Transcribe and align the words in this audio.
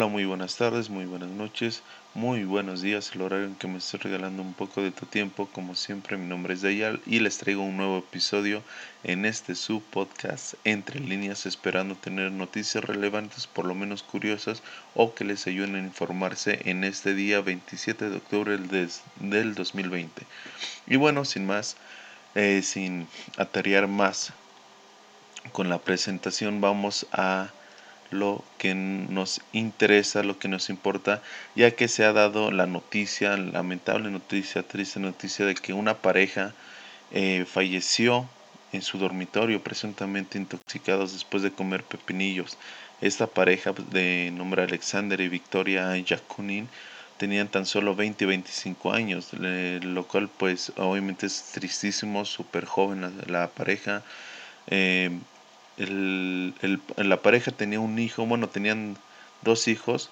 Hola, 0.00 0.12
muy 0.12 0.26
buenas 0.26 0.54
tardes, 0.54 0.90
muy 0.90 1.06
buenas 1.06 1.30
noches, 1.30 1.82
muy 2.14 2.44
buenos 2.44 2.82
días, 2.82 3.10
el 3.16 3.22
horario 3.22 3.46
en 3.46 3.56
que 3.56 3.66
me 3.66 3.78
estoy 3.78 3.98
regalando 3.98 4.42
un 4.42 4.54
poco 4.54 4.80
de 4.80 4.92
tu 4.92 5.06
tiempo. 5.06 5.48
Como 5.52 5.74
siempre, 5.74 6.16
mi 6.16 6.24
nombre 6.24 6.54
es 6.54 6.62
Dayal 6.62 7.00
y 7.04 7.18
les 7.18 7.38
traigo 7.38 7.64
un 7.64 7.76
nuevo 7.76 7.98
episodio 7.98 8.62
en 9.02 9.24
este 9.24 9.56
sub 9.56 9.82
podcast 9.90 10.54
Entre 10.62 11.00
líneas, 11.00 11.46
esperando 11.46 11.96
tener 11.96 12.30
noticias 12.30 12.84
relevantes, 12.84 13.48
por 13.48 13.64
lo 13.64 13.74
menos 13.74 14.04
curiosas, 14.04 14.62
o 14.94 15.16
que 15.16 15.24
les 15.24 15.48
ayuden 15.48 15.74
a 15.74 15.80
informarse 15.80 16.60
en 16.66 16.84
este 16.84 17.14
día 17.14 17.40
27 17.40 18.08
de 18.08 18.18
octubre 18.18 18.56
del 18.56 19.54
2020. 19.56 20.22
Y 20.86 20.94
bueno, 20.94 21.24
sin 21.24 21.44
más, 21.44 21.76
eh, 22.36 22.62
sin 22.62 23.08
atarear 23.36 23.88
más 23.88 24.32
con 25.50 25.68
la 25.68 25.78
presentación, 25.78 26.60
vamos 26.60 27.04
a 27.10 27.50
lo 28.10 28.44
que 28.58 28.74
nos 28.74 29.40
interesa, 29.52 30.22
lo 30.22 30.38
que 30.38 30.48
nos 30.48 30.70
importa, 30.70 31.22
ya 31.54 31.72
que 31.72 31.88
se 31.88 32.04
ha 32.04 32.12
dado 32.12 32.50
la 32.50 32.66
noticia, 32.66 33.36
lamentable 33.36 34.10
noticia, 34.10 34.62
triste 34.62 35.00
noticia 35.00 35.44
de 35.46 35.54
que 35.54 35.72
una 35.72 35.94
pareja 35.94 36.54
eh, 37.10 37.44
falleció 37.46 38.28
en 38.72 38.82
su 38.82 38.98
dormitorio, 38.98 39.62
presuntamente 39.62 40.38
intoxicados 40.38 41.12
después 41.12 41.42
de 41.42 41.52
comer 41.52 41.84
pepinillos. 41.84 42.58
Esta 43.00 43.26
pareja 43.26 43.72
de 43.90 44.30
nombre 44.34 44.62
Alexander 44.62 45.20
y 45.20 45.28
Victoria 45.28 45.96
Yakunin 45.96 46.68
tenían 47.16 47.48
tan 47.48 47.66
solo 47.66 47.94
20 47.94 48.24
y 48.24 48.26
25 48.26 48.92
años, 48.92 49.32
lo 49.32 50.06
cual 50.06 50.28
pues 50.28 50.72
obviamente 50.76 51.26
es 51.26 51.42
tristísimo, 51.52 52.24
súper 52.24 52.64
joven 52.64 53.12
la, 53.26 53.48
pareja. 53.48 54.02
Eh, 54.68 55.10
el, 55.78 56.54
la 56.96 57.22
pareja 57.22 57.50
tenía 57.52 57.80
un 57.80 57.98
hijo, 57.98 58.26
bueno, 58.26 58.48
tenían 58.48 58.96
dos 59.42 59.68
hijos, 59.68 60.10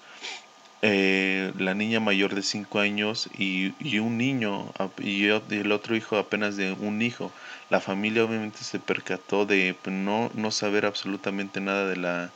eh, 0.81 1.53
la 1.57 1.73
niña 1.73 1.99
mayor 1.99 2.35
de 2.35 2.43
5 2.43 2.79
años 2.79 3.29
y, 3.37 3.73
y, 3.79 3.99
un 3.99 4.17
niño, 4.17 4.71
y 4.99 5.25
el 5.25 5.71
otro 5.71 5.95
hijo 5.95 6.17
apenas 6.17 6.55
de 6.55 6.71
un 6.71 7.01
hijo. 7.01 7.31
La 7.69 7.79
familia 7.81 8.23
obviamente 8.23 8.59
se 8.59 8.79
percató 8.79 9.45
de 9.45 9.75
no, 9.85 10.31
no 10.35 10.51
saber 10.51 10.85
absolutamente 10.85 11.59
nada 11.61 11.87
de 11.87 11.97
la, 11.97 12.31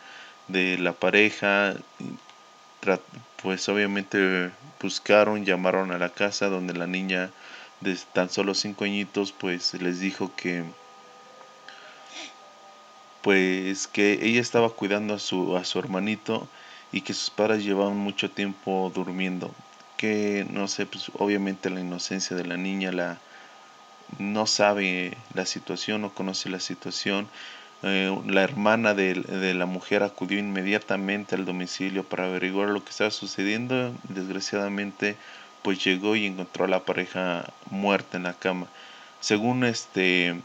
de 0.47 0.77
la 0.79 0.93
pareja, 0.93 1.75
pues 3.41 3.69
obviamente 3.69 4.51
buscaron, 4.81 5.45
llamaron 5.45 5.91
a 5.91 5.99
la 5.99 6.09
casa 6.09 6.47
donde 6.49 6.73
la 6.73 6.87
niña 6.87 7.29
de 7.79 7.97
tan 8.13 8.29
solo 8.29 8.53
5 8.53 8.85
añitos 8.85 9.31
pues 9.31 9.73
les 9.75 9.99
dijo 9.99 10.31
que 10.35 10.63
pues 13.21 13.87
que 13.87 14.19
ella 14.21 14.41
estaba 14.41 14.69
cuidando 14.69 15.13
a 15.13 15.19
su, 15.19 15.57
a 15.57 15.65
su 15.65 15.79
hermanito 15.79 16.47
y 16.91 17.01
que 17.01 17.13
sus 17.13 17.29
padres 17.29 17.63
llevaban 17.63 17.97
mucho 17.97 18.31
tiempo 18.31 18.91
durmiendo. 18.93 19.51
Que 19.97 20.45
no 20.49 20.67
sé, 20.67 20.85
pues 20.85 21.11
obviamente 21.17 21.69
la 21.69 21.79
inocencia 21.79 22.35
de 22.35 22.45
la 22.45 22.57
niña 22.57 22.91
la 22.91 23.19
no 24.17 24.45
sabe 24.45 25.17
la 25.33 25.45
situación, 25.45 26.01
no 26.01 26.13
conoce 26.13 26.49
la 26.49 26.59
situación. 26.59 27.27
Eh, 27.83 28.15
la 28.27 28.43
hermana 28.43 28.93
de, 28.93 29.15
de, 29.15 29.53
la 29.53 29.65
mujer 29.65 30.03
acudió 30.03 30.37
inmediatamente 30.37 31.35
al 31.35 31.45
domicilio 31.45 32.03
para 32.03 32.25
averiguar 32.25 32.69
lo 32.69 32.83
que 32.83 32.91
estaba 32.91 33.11
sucediendo. 33.11 33.93
Desgraciadamente, 34.09 35.15
pues 35.61 35.83
llegó 35.83 36.15
y 36.15 36.25
encontró 36.25 36.65
a 36.65 36.67
la 36.67 36.85
pareja 36.85 37.45
muerta 37.69 38.17
en 38.17 38.23
la 38.23 38.33
cama. 38.33 38.67
Según 39.19 39.63
este 39.63 40.41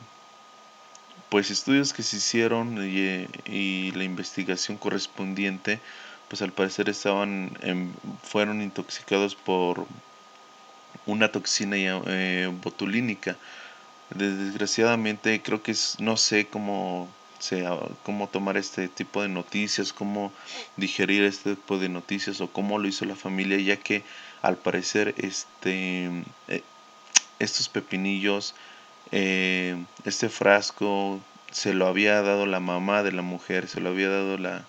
pues 1.31 1.51
estudios 1.51 1.93
que 1.93 2.03
se 2.03 2.17
hicieron 2.17 2.79
y, 2.83 3.91
la 3.93 4.05
investigación 4.05 4.77
correspondiente, 4.77 5.81
pues 6.29 6.43
al 6.43 6.53
parecer 6.53 6.89
estaban 6.89 7.57
fueron 8.23 8.63
intoxicados 8.63 9.35
por 9.35 9.87
una 11.07 11.31
toxina 11.31 11.77
eh, 11.79 12.51
botulínica. 12.63 13.37
Desgraciadamente 14.11 15.43
creo 15.43 15.63
que 15.63 15.73
es, 15.73 15.97
no 16.01 16.17
sé 16.17 16.47
cómo 16.47 17.09
cómo 18.03 18.29
tomar 18.29 18.57
este 18.57 18.89
tipo 18.89 19.23
de 19.23 19.29
noticias, 19.29 19.93
cómo 19.93 20.33
digerir 20.77 21.23
este 21.25 21.55
tipo 21.55 21.79
de 21.79 21.89
noticias 21.89 22.41
o 22.41 22.49
cómo 22.49 22.79
lo 22.79 22.89
hizo 22.89 23.05
la 23.05 23.15
familia, 23.15 23.59
ya 23.59 23.77
que 23.77 24.03
al 24.43 24.57
parecer 24.57 25.15
este 25.19 26.11
eh, 26.49 26.63
estos 27.39 27.69
pepinillos 27.69 28.55
eh, 29.13 29.77
este 30.05 30.29
frasco 30.29 31.21
se 31.51 31.75
lo 31.75 31.87
había 31.87 32.23
dado 32.23 32.47
la 32.47 32.61
mamá 32.61 33.03
de 33.03 33.13
la 33.13 33.23
mujer, 33.23 33.69
se 33.69 33.81
lo 33.81 33.91
había 33.91 34.11
dado 34.11 34.39
la... 34.39 34.65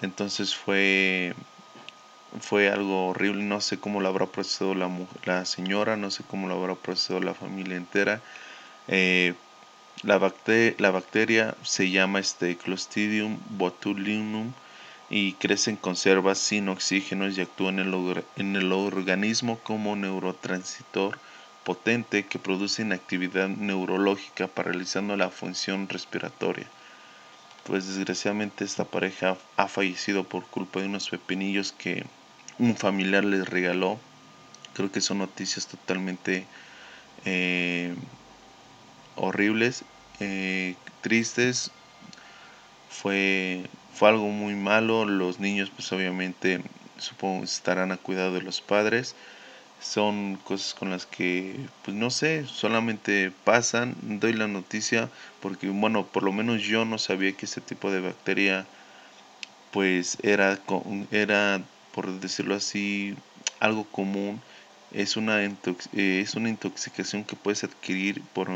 Entonces 0.00 0.54
fue, 0.54 1.34
fue 2.40 2.70
algo 2.70 3.08
horrible, 3.08 3.42
no 3.42 3.60
sé 3.60 3.78
cómo 3.78 4.00
lo 4.00 4.08
habrá 4.08 4.26
procesado 4.26 4.74
la, 4.74 4.90
la 5.24 5.44
señora, 5.44 5.96
no 5.96 6.10
sé 6.10 6.24
cómo 6.24 6.48
lo 6.48 6.54
habrá 6.54 6.74
procesado 6.74 7.20
la 7.20 7.34
familia 7.34 7.76
entera. 7.76 8.20
Eh, 8.88 9.34
la, 10.02 10.18
bacteria, 10.18 10.74
la 10.78 10.90
bacteria 10.90 11.54
se 11.62 11.90
llama 11.90 12.20
este 12.20 12.56
Clostridium 12.56 13.38
botulinum 13.50 14.52
y 15.10 15.34
crece 15.34 15.70
en 15.70 15.76
conservas 15.76 16.38
sin 16.38 16.68
oxígenos 16.68 17.36
y 17.36 17.42
actúa 17.42 17.70
en 17.70 17.80
el, 17.80 18.24
en 18.36 18.56
el 18.56 18.72
organismo 18.72 19.58
como 19.62 19.94
neurotransmitor 19.96 21.18
potente 21.64 22.26
que 22.26 22.38
produce 22.38 22.82
inactividad 22.82 23.48
neurológica 23.48 24.48
paralizando 24.48 25.16
la 25.16 25.30
función 25.30 25.88
respiratoria. 25.88 26.66
Pues 27.64 27.86
desgraciadamente 27.86 28.64
esta 28.64 28.84
pareja 28.84 29.36
ha 29.56 29.68
fallecido 29.68 30.24
por 30.24 30.44
culpa 30.46 30.80
de 30.80 30.86
unos 30.86 31.08
pepinillos 31.08 31.72
que 31.72 32.04
un 32.58 32.76
familiar 32.76 33.24
les 33.24 33.48
regaló. 33.48 33.98
Creo 34.74 34.90
que 34.90 35.00
son 35.00 35.18
noticias 35.18 35.66
totalmente 35.66 36.44
eh, 37.24 37.94
horribles, 39.14 39.84
eh, 40.18 40.74
tristes. 41.02 41.70
Fue, 42.90 43.62
fue 43.94 44.08
algo 44.08 44.28
muy 44.28 44.54
malo. 44.54 45.04
Los 45.04 45.38
niños 45.38 45.70
pues 45.70 45.92
obviamente 45.92 46.60
supongo 46.98 47.44
estarán 47.44 47.92
a 47.92 47.96
cuidado 47.96 48.34
de 48.34 48.42
los 48.42 48.60
padres 48.60 49.14
son 49.82 50.36
cosas 50.44 50.74
con 50.74 50.90
las 50.90 51.06
que, 51.06 51.68
pues 51.82 51.96
no 51.96 52.10
sé, 52.10 52.46
solamente 52.46 53.32
pasan, 53.44 53.96
doy 54.02 54.32
la 54.32 54.48
noticia 54.48 55.10
porque, 55.40 55.68
bueno, 55.68 56.06
por 56.12 56.22
lo 56.22 56.32
menos 56.32 56.62
yo 56.62 56.84
no 56.84 56.98
sabía 56.98 57.36
que 57.36 57.46
este 57.46 57.60
tipo 57.60 57.90
de 57.90 58.00
bacteria, 58.00 58.66
pues 59.70 60.18
era, 60.22 60.58
era 61.10 61.62
por 61.92 62.20
decirlo 62.20 62.54
así, 62.54 63.16
algo 63.60 63.84
común. 63.90 64.40
Es 64.90 65.16
una, 65.16 65.42
eh, 65.44 66.20
es 66.20 66.34
una 66.34 66.50
intoxicación 66.50 67.24
que 67.24 67.36
puedes 67.36 67.64
adquirir 67.64 68.22
por, 68.34 68.48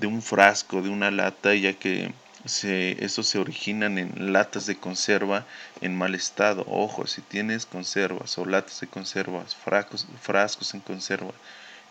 de 0.00 0.06
un 0.06 0.22
frasco, 0.22 0.82
de 0.82 0.88
una 0.90 1.10
lata, 1.10 1.54
ya 1.54 1.74
que 1.74 2.14
se, 2.44 3.04
estos 3.04 3.26
se 3.28 3.38
originan 3.38 3.98
en 3.98 4.32
latas 4.32 4.66
de 4.66 4.76
conserva 4.76 5.46
en 5.80 5.96
mal 5.96 6.14
estado. 6.14 6.64
Ojo, 6.68 7.06
si 7.06 7.20
tienes 7.20 7.66
conservas 7.66 8.36
o 8.38 8.44
latas 8.44 8.80
de 8.80 8.86
conservas, 8.86 9.54
frascos, 9.54 10.06
frascos 10.20 10.74
en 10.74 10.80
conserva 10.80 11.32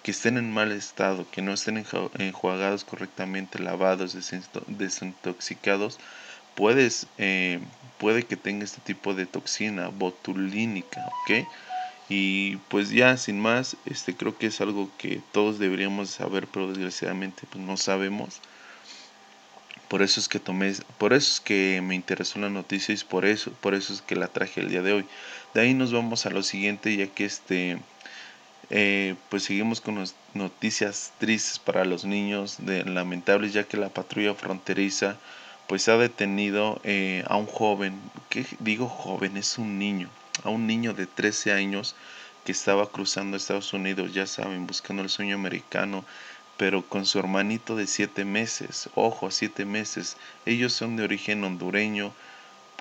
que 0.04 0.12
estén 0.12 0.38
en 0.38 0.52
mal 0.52 0.72
estado, 0.72 1.30
que 1.30 1.42
no 1.42 1.54
estén 1.54 1.86
enjuagados 2.18 2.84
correctamente, 2.84 3.60
lavados, 3.60 4.18
desintoxicados, 4.68 6.00
puedes, 6.56 7.08
eh, 7.18 7.60
puede 8.00 8.24
que 8.24 8.36
tenga 8.36 8.64
este 8.64 8.82
tipo 8.82 9.14
de 9.14 9.26
toxina 9.26 9.90
botulínica. 9.90 11.08
Y 12.10 12.58
pues 12.70 12.90
ya 12.90 13.16
sin 13.18 13.40
más, 13.40 13.78
este 13.86 14.16
creo 14.16 14.38
que 14.38 14.48
es 14.48 14.60
algo 14.60 14.90
que 14.98 15.22
todos 15.32 15.60
deberíamos 15.60 16.10
saber, 16.10 16.48
pero 16.48 16.68
desgraciadamente 16.68 17.44
pues 17.50 17.64
no 17.64 17.78
sabemos. 17.78 18.42
Por 19.92 20.02
eso 20.04 20.22
es 20.22 20.30
que 20.30 20.40
tomé, 20.40 20.72
por 20.98 21.12
eso 21.12 21.34
es 21.34 21.42
que 21.42 21.82
me 21.84 21.96
interesó 21.96 22.40
la 22.40 22.50
noticia 22.50 22.96
y 22.96 22.98
por 23.00 23.26
eso, 23.26 23.52
por 23.60 23.74
eso 23.76 23.92
es 23.92 24.02
que 24.02 24.16
la 24.16 24.28
traje 24.28 24.62
el 24.62 24.70
día 24.70 24.82
de 24.82 24.94
hoy. 24.94 25.06
De 25.54 25.60
ahí 25.60 25.74
nos 25.74 25.92
vamos 25.92 26.26
a 26.26 26.30
lo 26.30 26.44
siguiente, 26.44 26.96
ya 26.96 27.08
que 27.08 27.26
este, 27.26 27.78
eh, 28.70 29.16
pues 29.28 29.44
seguimos 29.44 29.82
con 29.82 30.02
noticias 30.34 31.12
tristes 31.18 31.60
para 31.60 31.84
los 31.84 32.06
niños, 32.06 32.56
de, 32.60 32.86
lamentables, 32.86 33.52
ya 33.52 33.66
que 33.66 33.76
la 33.76 33.90
patrulla 33.90 34.34
fronteriza 34.34 35.18
pues 35.68 35.90
ha 35.90 35.98
detenido 35.98 36.80
eh, 36.86 37.26
a 37.28 37.36
un 37.36 37.48
joven, 37.48 38.00
que 38.30 38.46
digo 38.60 38.88
joven, 38.88 39.36
es 39.36 39.58
un 39.58 39.78
niño, 39.78 40.08
a 40.46 40.50
un 40.52 40.68
niño 40.68 40.94
de 40.94 41.06
13 41.06 41.52
años 41.52 41.98
que 42.46 42.54
estaba 42.54 42.90
cruzando 42.90 43.36
Estados 43.36 43.74
Unidos, 43.74 44.14
ya 44.14 44.26
saben, 44.26 44.68
buscando 44.68 45.04
el 45.04 45.10
sueño 45.10 45.36
americano 45.36 46.06
pero 46.62 46.84
con 46.84 47.08
su 47.08 47.18
hermanito 47.18 47.76
de 47.76 47.88
siete 47.88 48.24
meses. 48.24 48.88
Ojo, 48.94 49.32
siete 49.32 49.66
meses. 49.66 50.16
Ellos 50.46 50.72
son 50.74 50.96
de 50.96 51.04
origen 51.04 51.44
hondureño. 51.44 52.12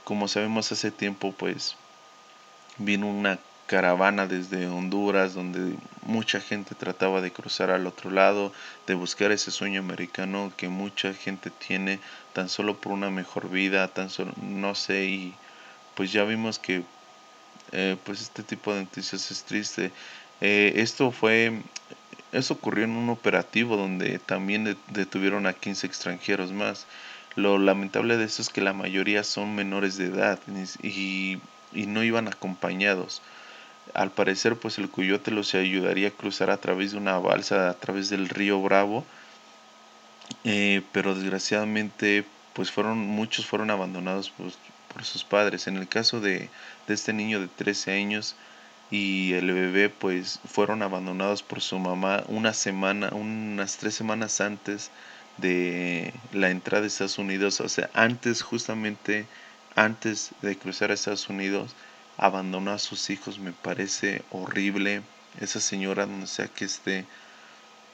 Como 0.05 0.29
sabemos 0.29 0.71
hace 0.71 0.91
tiempo, 0.91 1.33
pues 1.33 1.77
vino 2.77 3.07
una 3.07 3.39
caravana 3.67 4.27
desde 4.27 4.69
Honduras 4.69 5.33
donde 5.33 5.77
mucha 6.05 6.43
gente 6.43 6.75
trataba 6.75 7.23
de 7.23 7.31
cruzar 7.31 7.71
al 7.71 7.87
otro 7.87 8.11
lado, 8.11 8.53
de 8.87 8.93
buscar 8.93 9.33
ese 9.33 9.51
sueño 9.51 9.81
americano 9.81 10.53
que 10.59 10.69
mucha 10.69 11.15
gente 11.15 11.49
tiene 11.49 12.01
tan 12.35 12.51
solo 12.51 12.77
por 12.77 12.93
una 12.93 13.09
mejor 13.09 13.49
vida, 13.49 13.89
tan 13.89 14.11
solo, 14.11 14.35
no 14.43 14.75
sé, 14.75 15.07
y 15.07 15.33
pues 15.95 16.13
ya 16.13 16.25
vimos 16.25 16.59
que 16.59 16.83
eh, 17.73 17.97
pues 18.05 18.21
este 18.21 18.43
tipo 18.43 18.75
de 18.75 18.83
noticias 18.83 19.31
es 19.31 19.43
triste. 19.45 19.91
Eh, 20.43 20.73
esto 20.77 21.13
fue, 21.13 21.63
eso 22.33 22.55
ocurrió 22.55 22.85
en 22.85 22.93
un 22.93 23.11
operativo 23.11 23.77
donde 23.77 24.19
también 24.19 24.77
detuvieron 24.89 25.47
a 25.47 25.53
15 25.53 25.87
extranjeros 25.87 26.53
más. 26.53 26.87
Lo 27.37 27.59
lamentable 27.59 28.17
de 28.17 28.25
esto 28.25 28.43
es 28.43 28.49
que 28.49 28.61
la 28.61 28.73
mayoría 28.73 29.25
son 29.25 29.55
menores 29.55 29.97
de 29.97 30.07
edad 30.07 30.39
y, 30.83 31.39
y 31.73 31.87
no 31.87 32.03
iban 32.03 32.29
acompañados. 32.29 33.23
Al 33.95 34.11
parecer, 34.11 34.57
pues 34.57 34.79
el 34.79 34.91
coyote 34.91 35.31
los 35.31 35.55
ayudaría 35.55 36.09
a 36.09 36.13
cruzar 36.13 36.51
a 36.51 36.59
través 36.59 36.93
de 36.93 36.99
una 36.99 37.19
balsa, 37.19 37.71
a 37.71 37.75
través 37.75 38.09
del 38.09 38.29
río 38.29 38.61
Bravo, 38.61 39.05
eh, 40.45 40.83
pero 40.93 41.15
desgraciadamente, 41.15 42.25
pues 42.53 42.71
fueron 42.71 42.99
muchos 42.99 43.47
fueron 43.47 43.71
abandonados 43.71 44.33
pues, 44.37 44.57
por 44.93 45.05
sus 45.05 45.25
padres. 45.25 45.67
En 45.67 45.77
el 45.77 45.89
caso 45.89 46.21
de, 46.21 46.51
de 46.87 46.95
este 46.95 47.13
niño 47.13 47.41
de 47.41 47.49
13 47.49 47.93
años 47.93 48.37
y 48.91 49.33
el 49.35 49.53
bebé, 49.53 49.89
pues 49.89 50.41
fueron 50.45 50.83
abandonados 50.83 51.43
por 51.43 51.61
su 51.61 51.79
mamá 51.79 52.25
una 52.29 52.53
semana, 52.55 53.11
unas 53.13 53.77
tres 53.79 53.95
semanas 53.95 54.41
antes 54.41 54.91
de 55.37 56.13
la 56.33 56.51
entrada 56.51 56.83
de 56.83 56.89
Estados 56.89 57.19
Unidos, 57.19 57.61
o 57.61 57.69
sea, 57.69 57.91
antes 57.95 58.43
justamente 58.43 59.27
antes 59.77 60.35
de 60.43 60.59
cruzar 60.59 60.91
a 60.91 60.95
Estados 60.95 61.29
Unidos, 61.29 61.77
abandonó 62.17 62.73
a 62.73 62.79
sus 62.79 63.11
hijos, 63.11 63.39
me 63.39 63.53
parece 63.53 64.23
horrible. 64.31 65.03
Esa 65.41 65.61
señora, 65.61 66.07
no 66.07 66.27
sea 66.27 66.49
que 66.49 66.65
esté, 66.65 67.07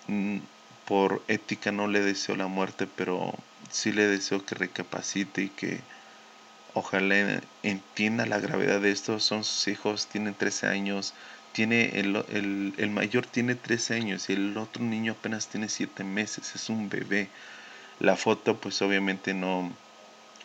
mm, 0.08 0.38
por 0.84 1.24
ética 1.28 1.72
no 1.72 1.88
le 1.88 2.00
deseo 2.02 2.36
la 2.36 2.46
muerte, 2.48 2.86
pero 2.86 3.34
sí 3.70 3.92
le 3.92 4.06
deseo 4.06 4.44
que 4.44 4.54
recapacite 4.54 5.42
y 5.42 5.50
que 5.50 5.80
ojalá 6.76 7.40
entienda 7.62 8.26
la 8.26 8.38
gravedad 8.38 8.80
de 8.80 8.90
esto. 8.90 9.18
Son 9.18 9.44
sus 9.44 9.66
hijos, 9.66 10.06
tienen 10.08 10.34
13 10.34 10.66
años, 10.66 11.14
tiene 11.52 11.98
el, 11.98 12.16
el, 12.28 12.74
el, 12.76 12.90
mayor 12.90 13.26
tiene 13.26 13.54
13 13.54 13.94
años 13.94 14.28
y 14.28 14.34
el 14.34 14.56
otro 14.58 14.84
niño 14.84 15.12
apenas 15.12 15.48
tiene 15.48 15.70
7 15.70 16.04
meses, 16.04 16.54
es 16.54 16.68
un 16.68 16.90
bebé. 16.90 17.28
La 17.98 18.14
foto 18.16 18.58
pues 18.58 18.82
obviamente 18.82 19.32
no, 19.32 19.72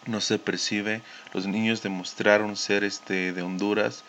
no 0.06 0.22
se 0.22 0.40
percibe. 0.40 1.02
Los 1.34 1.48
niños 1.48 1.84
demostraron 1.84 2.56
ser 2.56 2.86
este, 2.86 3.34
de 3.34 3.42
Honduras. 3.42 4.04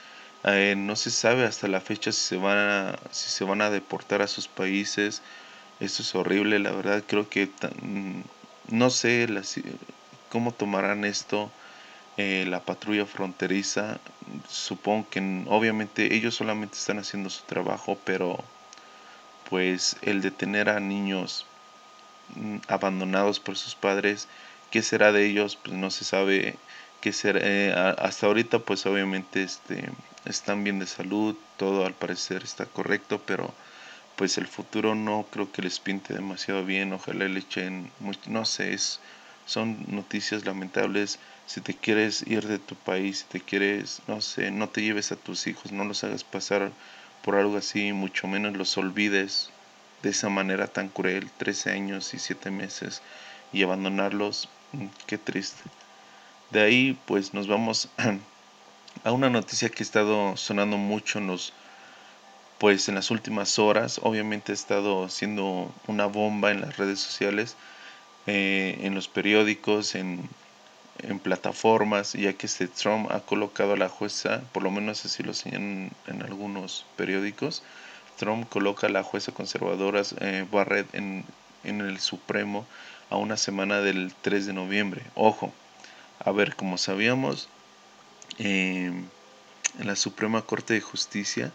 Eh, 0.45 0.75
no 0.77 0.95
se 0.95 1.11
sabe 1.11 1.45
hasta 1.45 1.67
la 1.67 1.81
fecha 1.81 2.13
si 2.13 2.21
se, 2.21 2.37
van 2.37 2.59
a, 2.59 2.99
si 3.11 3.31
se 3.31 3.43
van 3.43 3.63
a 3.63 3.71
deportar 3.71 4.23
a 4.23 4.29
sus 4.29 4.47
países. 4.47 5.23
Esto 5.81 6.03
es 6.03 6.15
horrible, 6.15 6.61
la 6.61 6.71
verdad 6.71 7.03
creo 7.05 7.29
que 7.29 7.51
no 8.69 8.91
sé 8.91 9.27
cómo 10.31 10.53
tomarán 10.53 11.05
esto 11.05 11.51
eh, 12.17 12.45
la 12.49 12.61
patrulla 12.61 13.07
fronteriza. 13.07 13.99
Supongo 14.49 15.09
que 15.11 15.45
obviamente 15.49 16.15
ellos 16.15 16.35
solamente 16.35 16.77
están 16.77 16.99
haciendo 16.99 17.31
su 17.31 17.43
trabajo, 17.45 17.99
pero 18.05 18.39
pues 19.49 19.97
el 20.03 20.23
detener 20.23 20.69
a 20.69 20.81
niños 20.81 21.47
mm, 22.37 22.59
abandonados 22.69 23.41
por 23.41 23.57
sus 23.57 23.75
padres 23.75 24.29
qué 24.71 24.83
será 24.83 25.13
de 25.13 25.27
ellos, 25.27 25.57
pues 25.57 25.77
no 25.77 25.91
se 25.91 26.05
sabe 26.05 26.59
qué 27.01 27.13
será. 27.13 27.41
Eh, 27.43 27.73
hasta 27.99 28.27
ahorita, 28.27 28.61
pues 28.61 28.87
obviamente 28.87 29.43
este, 29.43 29.91
están 30.25 30.65
bien 30.65 30.79
de 30.79 30.87
salud, 30.87 31.37
todo 31.59 31.85
al 31.87 31.95
parecer 31.95 32.43
está 32.43 32.67
correcto, 32.67 33.21
pero 33.27 33.55
pues 34.17 34.39
el 34.39 34.47
futuro 34.47 34.95
no 34.95 35.27
creo 35.31 35.53
que 35.53 35.63
les 35.63 35.81
pinte 35.81 36.15
demasiado 36.15 36.65
bien, 36.65 36.93
ojalá 36.93 37.27
le 37.29 37.41
echen, 37.41 37.91
no 38.27 38.45
sé, 38.45 38.73
es, 38.75 39.01
son 39.47 39.85
noticias 39.89 40.45
lamentables. 40.47 41.19
Si 41.47 41.61
te 41.61 41.75
quieres 41.75 42.27
ir 42.27 42.47
de 42.47 42.59
tu 42.59 42.75
país, 42.77 43.21
si 43.21 43.25
te 43.27 43.41
quieres, 43.41 44.03
no 44.07 44.21
sé, 44.21 44.51
no 44.51 44.69
te 44.69 44.83
lleves 44.83 45.13
a 45.13 45.17
tus 45.17 45.47
hijos, 45.47 45.73
no 45.73 45.85
los 45.85 46.05
hagas 46.05 46.25
pasar 46.25 46.73
por 47.23 47.37
algo 47.37 47.57
así, 47.57 47.93
mucho 47.93 48.27
menos 48.27 48.57
los 48.57 48.77
olvides 48.79 49.51
de 50.03 50.11
esa 50.11 50.29
manera 50.29 50.67
tan 50.67 50.89
cruel, 50.89 51.31
13 51.37 51.71
años 51.71 52.15
y 52.15 52.19
7 52.19 52.51
meses, 52.51 53.03
y 53.53 53.63
abandonarlos 53.63 54.49
Mm, 54.73 54.87
qué 55.07 55.19
triste. 55.19 55.63
De 56.51 56.63
ahí 56.63 56.99
pues 57.07 57.35
nos 57.35 57.47
vamos 57.47 57.89
a 59.05 59.13
una 59.13 59.31
noticia 59.31 59.69
que 59.69 59.83
ha 59.83 59.87
estado 59.87 60.37
sonando 60.37 60.77
mucho 60.77 61.19
en 61.19 61.27
los 61.27 61.53
pues 62.59 62.89
en 62.89 62.95
las 62.95 63.11
últimas 63.11 63.59
horas. 63.59 64.01
Obviamente 64.03 64.53
ha 64.53 64.55
estado 64.55 65.09
siendo 65.09 65.71
una 65.89 66.07
bomba 66.07 66.53
en 66.53 66.61
las 66.61 66.77
redes 66.77 67.01
sociales, 67.01 67.57
eh, 68.27 68.79
en 68.83 68.95
los 68.95 69.09
periódicos, 69.09 69.95
en, 69.95 70.29
en 70.99 71.19
plataformas, 71.19 72.13
ya 72.13 72.33
que 72.35 72.47
este 72.47 72.69
Trump 72.69 73.11
ha 73.11 73.21
colocado 73.21 73.73
a 73.75 73.77
la 73.77 73.89
jueza, 73.89 74.43
por 74.53 74.63
lo 74.63 74.71
menos 74.71 75.05
así 75.05 75.23
lo 75.23 75.35
señalan 75.35 75.91
en 76.07 76.23
algunos 76.23 76.87
periódicos, 76.97 77.63
Trump 78.17 78.49
coloca 78.49 78.87
a 78.87 78.91
la 78.91 79.03
jueza 79.03 79.33
conservadora 79.33 80.03
eh, 80.21 80.47
Barrett 80.51 80.95
en, 80.95 81.25
en 81.65 81.81
el 81.81 81.99
Supremo 81.99 82.67
a 83.11 83.17
una 83.17 83.37
semana 83.37 83.81
del 83.81 84.15
3 84.23 84.47
de 84.47 84.53
noviembre. 84.53 85.03
Ojo, 85.15 85.53
a 86.25 86.31
ver, 86.31 86.55
como 86.57 86.79
sabíamos, 86.79 87.49
em, 88.39 89.05
en 89.79 89.87
la 89.87 89.97
Suprema 89.97 90.43
Corte 90.43 90.75
de 90.75 90.81
Justicia 90.81 91.53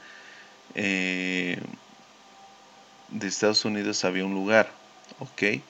eh, 0.75 1.59
de 3.09 3.27
Estados 3.27 3.65
Unidos 3.65 4.03
había 4.03 4.25
un 4.25 4.33
lugar, 4.33 4.69
¿ok? 5.19 5.61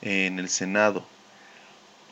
En 0.00 0.38
el 0.38 0.48
Senado. 0.48 1.04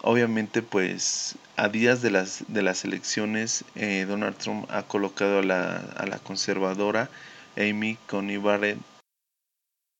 Obviamente, 0.02 0.62
pues 0.62 1.36
a 1.56 1.68
días 1.68 2.00
de 2.02 2.10
las, 2.10 2.44
de 2.48 2.62
las 2.62 2.84
elecciones, 2.84 3.64
eh, 3.74 4.06
Donald 4.08 4.36
Trump 4.38 4.66
ha 4.70 4.82
colocado 4.84 5.40
a 5.40 5.42
la, 5.42 5.76
a 5.96 6.06
la 6.06 6.18
conservadora 6.18 7.10
Amy 7.56 7.98
Coney 8.06 8.38
Barrett 8.38 8.78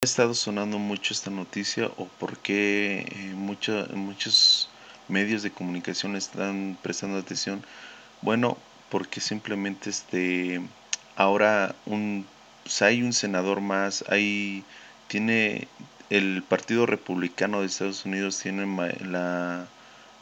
ha 0.03 0.07
estado 0.07 0.33
sonando 0.33 0.79
mucho 0.79 1.13
esta 1.13 1.31
noticia 1.31 1.91
o 1.99 2.07
por 2.19 2.39
qué 2.39 3.01
eh, 3.01 3.35
muchos 3.35 4.71
medios 5.09 5.43
de 5.43 5.51
comunicación 5.51 6.17
están 6.17 6.79
prestando 6.81 7.19
atención? 7.19 7.63
Bueno, 8.23 8.57
porque 8.89 9.21
simplemente 9.21 9.91
este 9.91 10.63
ahora 11.17 11.75
un 11.85 12.27
pues, 12.63 12.81
hay 12.81 13.03
un 13.03 13.13
senador 13.13 13.61
más, 13.61 14.03
hay 14.09 14.65
tiene 15.07 15.69
el 16.09 16.43
Partido 16.49 16.87
Republicano 16.87 17.61
de 17.61 17.67
Estados 17.67 18.07
Unidos 18.07 18.39
tiene 18.39 18.65
la, 19.05 19.67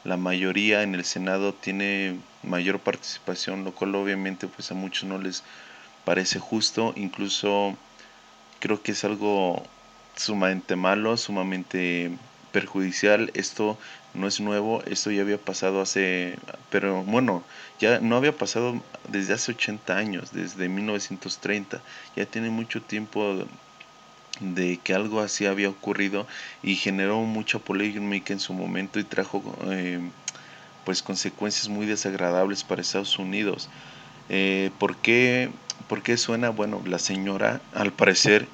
la 0.05 0.17
mayoría 0.17 0.83
en 0.83 0.95
el 0.95 1.05
Senado 1.05 1.53
tiene 1.53 2.19
mayor 2.43 2.81
participación, 2.81 3.65
lo 3.65 3.73
cual 3.73 3.95
obviamente 3.95 4.47
pues 4.47 4.71
a 4.71 4.75
muchos 4.75 5.05
no 5.05 5.19
les 5.19 5.43
parece 6.05 6.39
justo, 6.39 6.93
incluso 6.97 7.77
creo 8.61 8.83
que 8.83 8.93
es 8.93 9.05
algo 9.05 9.63
sumamente 10.17 10.77
malo, 10.77 11.17
sumamente 11.17 12.11
perjudicial. 12.53 13.31
Esto 13.35 13.79
no 14.15 14.27
es 14.27 14.41
nuevo, 14.41 14.83
esto 14.85 15.11
ya 15.11 15.23
había 15.23 15.39
pasado 15.39 15.81
hace, 15.81 16.39
pero 16.71 17.03
bueno, 17.05 17.45
ya 17.79 18.01
no 18.01 18.17
había 18.17 18.37
pasado 18.37 18.83
desde 19.09 19.35
hace 19.35 19.53
80 19.53 19.97
años, 19.97 20.33
desde 20.33 20.69
1930. 20.69 21.81
Ya 22.17 22.27
tiene 22.27 22.51
mucho 22.51 22.83
tiempo 22.83 23.47
de 24.41 24.79
que 24.79 24.95
algo 24.95 25.21
así 25.21 25.47
había 25.47 25.69
ocurrido 25.69 26.27
y 26.63 26.77
generó 26.77 27.21
mucha 27.21 27.59
polémica 27.59 28.33
en 28.33 28.41
su 28.41 28.53
momento 28.53 28.99
y 28.99 29.05
trajo 29.05 29.43
eh, 29.67 30.01
pues 30.85 31.03
consecuencias 31.03 31.69
muy 31.69 31.87
desagradables 31.87 32.65
para 32.65 32.83
Estados 32.83 33.19
Unidos. 33.19 33.69
Eh, 34.29 34.71
¿por, 34.79 34.97
qué, 34.97 35.51
¿Por 35.89 36.03
qué 36.03 36.17
suena? 36.17 36.51
Bueno, 36.51 36.83
la 36.87 36.99
señora 36.99 37.61
al 37.75 37.93
parecer 37.93 38.49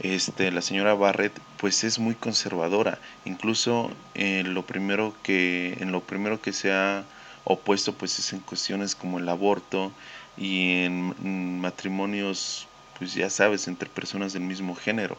este, 0.00 0.52
la 0.52 0.62
señora 0.62 0.94
Barrett 0.94 1.32
pues 1.56 1.82
es 1.82 1.98
muy 1.98 2.14
conservadora, 2.14 2.98
incluso 3.24 3.90
en 4.14 4.54
lo 4.54 4.64
primero 4.64 5.12
que, 5.24 5.76
en 5.80 5.90
lo 5.90 6.00
primero 6.00 6.40
que 6.40 6.52
se 6.52 6.72
ha 6.72 7.04
opuesto 7.42 7.94
pues 7.94 8.16
es 8.20 8.32
en 8.32 8.40
cuestiones 8.40 8.94
como 8.94 9.18
el 9.18 9.28
aborto 9.28 9.90
y 10.36 10.84
en 10.84 11.60
matrimonios 11.60 12.67
pues 12.98 13.14
ya 13.14 13.30
sabes 13.30 13.68
entre 13.68 13.88
personas 13.88 14.32
del 14.32 14.42
mismo 14.42 14.74
género 14.74 15.16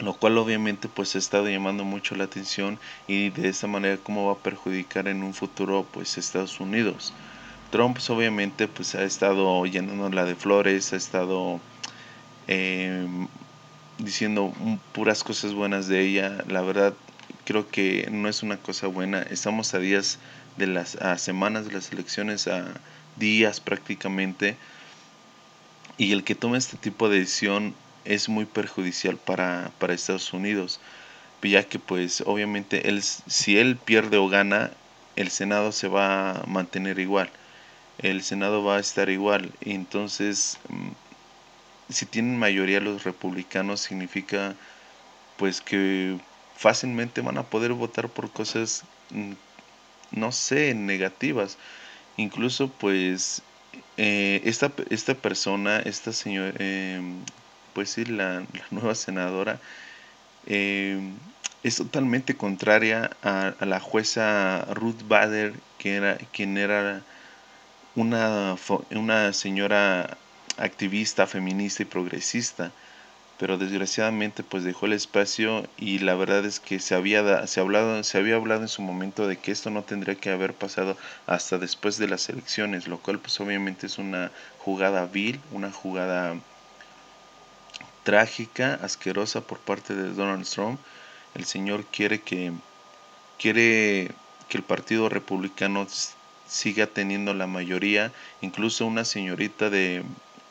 lo 0.00 0.14
cual 0.14 0.38
obviamente 0.38 0.88
pues 0.88 1.14
ha 1.14 1.18
estado 1.18 1.48
llamando 1.48 1.84
mucho 1.84 2.16
la 2.16 2.24
atención 2.24 2.78
y 3.06 3.30
de 3.30 3.48
esa 3.48 3.66
manera 3.66 3.96
cómo 4.02 4.26
va 4.26 4.32
a 4.34 4.42
perjudicar 4.42 5.08
en 5.08 5.22
un 5.22 5.34
futuro 5.34 5.86
pues 5.92 6.18
Estados 6.18 6.60
Unidos 6.60 7.12
Trump 7.70 7.94
pues, 7.94 8.10
obviamente 8.10 8.68
pues 8.68 8.94
ha 8.94 9.04
estado 9.04 9.64
llenándola 9.66 10.24
de 10.24 10.34
flores 10.34 10.92
ha 10.92 10.96
estado 10.96 11.60
eh, 12.48 13.06
diciendo 13.98 14.52
puras 14.92 15.22
cosas 15.24 15.54
buenas 15.54 15.88
de 15.88 16.00
ella. 16.00 16.44
La 16.48 16.62
verdad, 16.62 16.94
creo 17.44 17.68
que 17.68 18.08
no 18.10 18.28
es 18.28 18.42
una 18.42 18.56
cosa 18.56 18.86
buena. 18.86 19.22
Estamos 19.22 19.74
a 19.74 19.78
días 19.78 20.18
de 20.56 20.66
las 20.66 20.96
a 20.96 21.18
semanas 21.18 21.66
de 21.66 21.72
las 21.72 21.92
elecciones, 21.92 22.48
a 22.48 22.64
días 23.16 23.60
prácticamente. 23.60 24.56
Y 25.96 26.12
el 26.12 26.24
que 26.24 26.34
tome 26.34 26.58
este 26.58 26.76
tipo 26.76 27.08
de 27.08 27.20
decisión 27.20 27.74
es 28.04 28.28
muy 28.28 28.46
perjudicial 28.46 29.16
para, 29.18 29.72
para 29.78 29.94
Estados 29.94 30.32
Unidos, 30.32 30.80
ya 31.42 31.68
que 31.68 31.78
pues 31.78 32.22
obviamente 32.26 32.88
él, 32.88 33.02
si 33.02 33.58
él 33.58 33.76
pierde 33.76 34.16
o 34.18 34.28
gana, 34.28 34.72
el 35.16 35.30
Senado 35.30 35.72
se 35.72 35.88
va 35.88 36.40
a 36.42 36.46
mantener 36.46 36.98
igual. 36.98 37.30
el 37.98 38.22
Senado 38.24 38.64
va 38.64 38.76
a 38.78 38.80
estar 38.80 39.10
igual. 39.10 39.56
Entonces, 39.62 40.60
mm, 40.68 40.92
si 41.88 42.06
tienen 42.06 42.38
mayoría 42.38 42.80
los 42.80 43.04
republicanos, 43.04 43.80
significa 43.80 44.56
pues 45.36 45.60
que 45.62 46.20
fácilmente 46.54 47.20
van 47.22 47.38
a 47.38 47.44
poder 47.50 47.72
votar 47.74 48.08
por 48.10 48.32
cosas, 48.32 48.84
mm, 49.10 49.34
no 50.12 50.32
sé, 50.32 50.74
negativas. 50.74 51.58
Incluso 52.16 52.72
pues 52.72 53.42
eh, 53.96 54.40
esta, 54.44 54.72
esta 54.90 55.14
persona, 55.14 55.80
esta 55.80 56.12
señora, 56.12 56.52
em, 56.58 57.20
pues 57.74 57.90
sí, 57.90 58.04
la, 58.04 58.44
nueva 58.70 58.94
senadora, 58.94 59.60
em, 60.46 61.14
es 61.62 61.76
totalmente 61.76 62.36
contraria 62.36 63.10
a, 63.22 63.54
la 63.64 63.80
jueza 63.80 64.66
Ruth 64.74 65.02
Bader, 65.08 65.54
que 65.78 65.96
era, 65.96 66.18
quien 66.32 66.58
era 66.58 67.02
una, 67.96 68.56
una 68.90 69.32
señora 69.32 70.18
activista, 70.58 71.26
feminista 71.26 71.82
y 71.82 71.86
progresista 71.86 72.72
pero 73.38 73.58
desgraciadamente 73.58 74.42
pues 74.42 74.64
dejó 74.64 74.86
el 74.86 74.92
espacio 74.92 75.66
y 75.76 75.98
la 75.98 76.14
verdad 76.14 76.44
es 76.44 76.60
que 76.60 76.78
se 76.78 76.94
había 76.94 77.46
se 77.46 77.60
hablado 77.60 78.02
se 78.04 78.18
había 78.18 78.36
hablado 78.36 78.62
en 78.62 78.68
su 78.68 78.82
momento 78.82 79.26
de 79.26 79.36
que 79.36 79.52
esto 79.52 79.70
no 79.70 79.82
tendría 79.82 80.14
que 80.14 80.30
haber 80.30 80.54
pasado 80.54 80.96
hasta 81.26 81.58
después 81.58 81.98
de 81.98 82.08
las 82.08 82.28
elecciones 82.28 82.86
lo 82.88 82.98
cual 82.98 83.18
pues 83.18 83.40
obviamente 83.40 83.86
es 83.86 83.98
una 83.98 84.30
jugada 84.58 85.06
vil 85.06 85.40
una 85.52 85.70
jugada 85.72 86.36
trágica 88.04 88.78
asquerosa 88.82 89.40
por 89.40 89.58
parte 89.58 89.94
de 89.94 90.12
Donald 90.12 90.46
Trump. 90.46 90.78
El 91.34 91.46
señor 91.46 91.84
quiere 91.86 92.20
que 92.20 92.52
quiere 93.38 94.12
que 94.48 94.58
el 94.58 94.62
partido 94.62 95.08
republicano 95.08 95.86
siga 96.46 96.86
teniendo 96.86 97.34
la 97.34 97.46
mayoría 97.48 98.12
incluso 98.42 98.86
una 98.86 99.04
señorita 99.04 99.70
de 99.70 100.04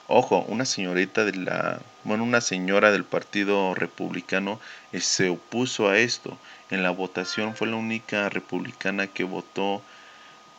Ojo, 0.10 0.44
una 0.50 0.66
señorita 0.66 1.24
de 1.24 1.34
la, 1.34 1.80
bueno, 2.04 2.24
una 2.24 2.42
señora 2.42 2.92
del 2.92 3.06
Partido 3.06 3.74
Republicano 3.76 4.60
eh, 4.92 5.00
se 5.00 5.30
opuso 5.30 5.90
a 5.90 5.98
esto. 5.98 6.38
En 6.70 6.84
la 6.84 6.92
votación 6.92 7.56
fue 7.56 7.68
la 7.68 7.76
única 7.76 8.30
republicana 8.30 9.08
que 9.08 9.24
votó 9.24 9.82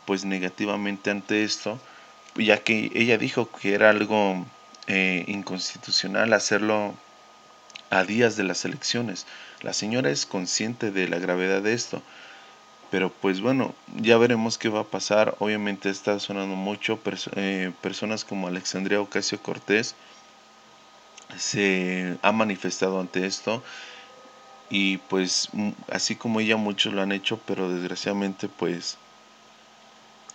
pues 0.05 0.25
negativamente 0.25 1.11
ante 1.11 1.43
esto, 1.43 1.79
ya 2.35 2.63
que 2.63 2.91
ella 2.95 3.17
dijo 3.17 3.49
que 3.51 3.73
era 3.73 3.89
algo 3.89 4.45
eh, 4.87 5.25
inconstitucional 5.27 6.33
hacerlo 6.33 6.95
a 7.89 8.03
días 8.03 8.35
de 8.37 8.43
las 8.43 8.65
elecciones. 8.65 9.25
La 9.61 9.73
señora 9.73 10.09
es 10.09 10.25
consciente 10.25 10.91
de 10.91 11.07
la 11.07 11.19
gravedad 11.19 11.61
de 11.61 11.73
esto. 11.73 12.01
Pero 12.91 13.09
pues 13.11 13.41
bueno, 13.41 13.73
ya 13.95 14.17
veremos 14.17 14.57
qué 14.57 14.69
va 14.69 14.81
a 14.81 14.85
pasar. 14.85 15.35
Obviamente 15.39 15.89
está 15.89 16.19
sonando 16.19 16.55
mucho. 16.55 16.99
Eh, 17.35 17.71
personas 17.81 18.23
como 18.23 18.47
Alexandria 18.47 19.01
Ocasio 19.01 19.41
Cortés 19.41 19.95
se 21.37 22.17
ha 22.21 22.31
manifestado 22.31 22.99
ante 22.99 23.25
esto. 23.25 23.63
Y 24.69 24.97
pues 24.97 25.49
así 25.91 26.15
como 26.15 26.39
ella 26.39 26.57
muchos 26.57 26.93
lo 26.93 27.01
han 27.01 27.11
hecho, 27.11 27.39
pero 27.45 27.71
desgraciadamente 27.71 28.49
pues 28.49 28.97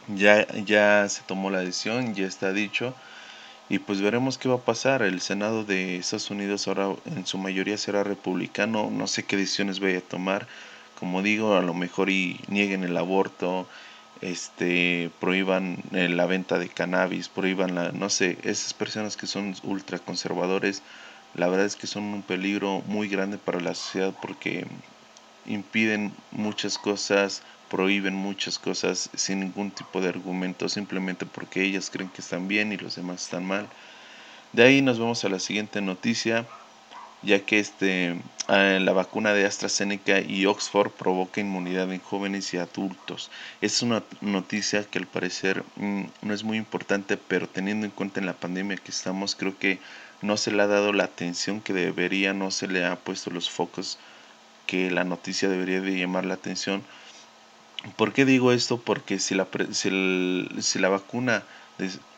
ya, 0.09 0.47
ya 0.65 1.09
se 1.09 1.23
tomó 1.23 1.51
la 1.51 1.61
decisión, 1.61 2.15
ya 2.15 2.27
está 2.27 2.53
dicho. 2.53 2.95
Y 3.69 3.79
pues 3.79 4.01
veremos 4.01 4.39
qué 4.39 4.49
va 4.49 4.57
a 4.57 4.59
pasar. 4.59 5.03
El 5.03 5.21
Senado 5.21 5.65
de 5.65 5.97
Estados 5.97 6.31
Unidos 6.31 6.67
ahora 6.69 6.95
en 7.07 7.27
su 7.27 7.39
mayoría 7.39 7.79
será 7.79 8.03
republicano. 8.05 8.91
No 8.91 9.07
sé 9.07 9.25
qué 9.25 9.37
decisiones 9.37 9.81
vaya 9.81 9.99
a 9.99 10.03
tomar 10.03 10.47
como 11.01 11.23
digo, 11.23 11.57
a 11.57 11.63
lo 11.63 11.73
mejor 11.73 12.11
y 12.11 12.39
nieguen 12.49 12.85
el 12.85 12.97
aborto, 12.97 13.67
este, 14.21 15.17
prohíban 15.21 15.83
eh, 15.93 16.09
la 16.09 16.27
venta 16.27 16.59
de 16.59 16.69
cannabis, 16.71 17.29
prohíban 17.29 17.75
la, 17.75 17.93
no 17.93 18.11
sé, 18.11 18.39
esas 18.45 18.75
personas 18.75 19.17
que 19.17 19.27
son 19.27 19.55
ultra 19.63 19.99
conservadores, 20.01 20.85
la 21.33 21.49
verdad 21.49 21.67
es 21.67 21.77
que 21.77 21.87
son 21.87 22.05
un 22.05 22.25
peligro 22.27 22.83
muy 22.83 23.09
grande 23.09 23.39
para 23.39 23.61
la 23.61 23.75
sociedad 23.75 24.17
porque 24.21 24.67
impiden 25.45 26.25
muchas 26.31 26.79
cosas, 26.79 27.43
prohíben 27.69 28.15
muchas 28.15 28.59
cosas 28.59 29.11
sin 29.15 29.41
ningún 29.41 29.73
tipo 29.75 30.01
de 30.01 30.09
argumento, 30.09 30.69
simplemente 30.69 31.27
porque 31.27 31.63
ellas 31.63 31.91
creen 31.91 32.11
que 32.11 32.21
están 32.23 32.49
bien 32.49 32.73
y 32.73 32.77
los 32.79 32.95
demás 32.97 33.23
están 33.25 33.45
mal. 33.47 33.71
De 34.53 34.63
ahí 34.65 34.83
nos 34.83 34.99
vamos 34.99 35.25
a 35.25 35.29
la 35.29 35.39
siguiente 35.41 35.81
noticia 35.83 36.51
ya 37.23 37.45
que 37.45 37.59
este, 37.59 38.21
ah, 38.49 38.79
la 38.81 38.93
vacuna 38.93 39.33
de 39.33 39.47
AstraZeneca 39.47 40.21
y 40.21 40.47
Oxford 40.47 40.91
provoca 40.91 41.41
inmunidad 41.41 41.93
en 41.93 42.01
jóvenes 42.01 42.53
y 42.55 42.59
adultos. 42.59 43.31
Es 43.61 43.83
una 43.83 44.03
noticia 44.21 44.85
que 44.85 44.99
al 44.99 45.07
parecer 45.07 45.65
mm, 45.77 46.05
no 46.23 46.35
es 46.35 46.45
muy 46.45 46.57
importante, 46.57 47.17
pero 47.17 47.49
teniendo 47.49 47.87
en 47.87 47.93
cuenta 47.93 48.21
en 48.21 48.27
la 48.27 48.35
pandemia 48.35 48.77
que 48.77 48.91
estamos, 48.91 49.35
creo 49.35 49.59
que 49.59 49.79
no 50.23 50.37
se 50.37 50.53
le 50.53 50.63
ha 50.63 50.67
dado 50.67 50.93
la 50.93 51.05
atención 51.05 51.61
que 51.61 51.73
debería, 51.73 52.33
no 52.35 52.51
se 52.51 52.69
le 52.69 52.85
ha 52.85 52.97
puesto 52.97 53.31
los 53.31 53.51
focos 53.51 53.99
que 54.67 54.91
la 54.91 55.05
noticia 55.05 55.49
debería 55.49 55.81
de 55.81 55.99
llamar 55.99 56.25
la 56.25 56.35
atención. 56.35 56.83
¿Por 57.97 58.13
qué 58.13 58.25
digo 58.25 58.53
esto? 58.53 58.79
Porque 58.79 59.19
si 59.19 59.35
la, 59.35 59.47
si, 59.73 60.49
si 60.61 60.79
la 60.79 60.89
vacuna 60.89 61.43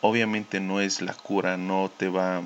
obviamente 0.01 0.59
no 0.59 0.81
es 0.81 1.01
la 1.01 1.13
cura, 1.13 1.57
no 1.57 1.89
te 1.95 2.09
va 2.09 2.43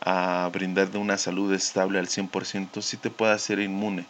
a 0.00 0.48
brindar 0.52 0.90
de 0.90 0.98
una 0.98 1.18
salud 1.18 1.52
estable 1.52 1.98
al 1.98 2.08
100%, 2.08 2.82
sí 2.82 2.96
te 2.96 3.10
puede 3.10 3.32
hacer 3.32 3.58
inmune. 3.60 4.06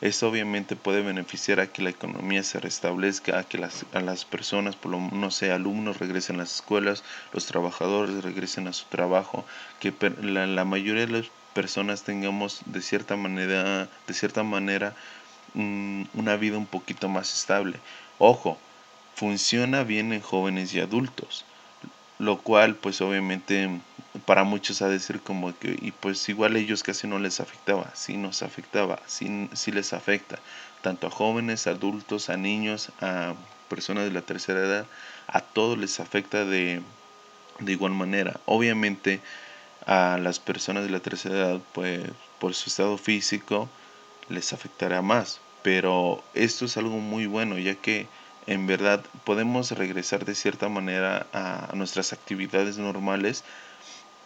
Esto 0.00 0.28
obviamente 0.28 0.74
puede 0.74 1.02
beneficiar 1.02 1.60
a 1.60 1.68
que 1.68 1.82
la 1.82 1.90
economía 1.90 2.42
se 2.42 2.58
restablezca, 2.58 3.38
a 3.38 3.44
que 3.44 3.58
las, 3.58 3.86
a 3.92 4.00
las 4.00 4.24
personas, 4.24 4.74
por 4.74 4.90
lo 4.90 5.00
no 5.00 5.30
sé, 5.30 5.52
alumnos 5.52 5.98
regresen 5.98 6.36
a 6.36 6.38
las 6.40 6.56
escuelas, 6.56 7.04
los 7.32 7.46
trabajadores 7.46 8.24
regresen 8.24 8.66
a 8.66 8.72
su 8.72 8.86
trabajo, 8.86 9.44
que 9.78 9.94
la, 10.20 10.46
la 10.48 10.64
mayoría 10.64 11.06
de 11.06 11.12
las 11.12 11.30
personas 11.54 12.02
tengamos 12.02 12.62
de 12.66 12.82
cierta 12.82 13.16
manera, 13.16 13.88
de 14.06 14.14
cierta 14.14 14.42
manera 14.42 14.94
mm, 15.54 16.04
una 16.14 16.36
vida 16.36 16.58
un 16.58 16.66
poquito 16.66 17.08
más 17.08 17.32
estable. 17.32 17.78
Ojo, 18.18 18.58
funciona 19.14 19.84
bien 19.84 20.12
en 20.12 20.20
jóvenes 20.20 20.74
y 20.74 20.80
adultos, 20.80 21.44
lo 22.18 22.38
cual 22.38 22.74
pues 22.76 23.00
obviamente 23.00 23.70
para 24.26 24.44
muchos 24.44 24.82
ha 24.82 24.88
de 24.88 25.00
ser 25.00 25.22
como 25.22 25.58
que, 25.58 25.76
y 25.80 25.92
pues 25.92 26.28
igual 26.28 26.56
ellos 26.56 26.82
casi 26.82 27.06
no 27.06 27.18
les 27.18 27.40
afectaba, 27.40 27.94
sí 27.94 28.16
nos 28.16 28.42
afectaba, 28.42 29.02
sí, 29.06 29.48
sí 29.54 29.72
les 29.72 29.92
afecta, 29.92 30.42
tanto 30.82 31.06
a 31.06 31.10
jóvenes, 31.10 31.66
adultos, 31.66 32.28
a 32.30 32.36
niños, 32.36 32.92
a 33.00 33.34
personas 33.68 34.04
de 34.04 34.10
la 34.12 34.22
tercera 34.22 34.60
edad, 34.60 34.90
a 35.26 35.40
todos 35.40 35.78
les 35.78 35.98
afecta 36.00 36.44
de, 36.44 36.82
de 37.60 37.72
igual 37.72 37.92
manera. 37.92 38.40
Obviamente 38.46 39.22
a 39.86 40.18
las 40.20 40.40
personas 40.40 40.84
de 40.84 40.90
la 40.90 41.00
tercera 41.00 41.36
edad, 41.36 41.62
pues 41.72 42.10
por 42.38 42.54
su 42.54 42.70
estado 42.70 42.98
físico, 42.98 43.74
les 44.28 44.52
afectará 44.52 45.02
más, 45.02 45.40
pero 45.62 46.24
esto 46.34 46.64
es 46.66 46.76
algo 46.76 46.98
muy 46.98 47.26
bueno, 47.26 47.58
ya 47.58 47.76
que 47.76 48.10
en 48.46 48.66
verdad 48.66 49.04
podemos 49.24 49.70
regresar 49.72 50.24
de 50.24 50.34
cierta 50.34 50.68
manera 50.68 51.28
a 51.32 51.72
nuestras 51.74 52.12
actividades 52.12 52.78
normales 52.78 53.44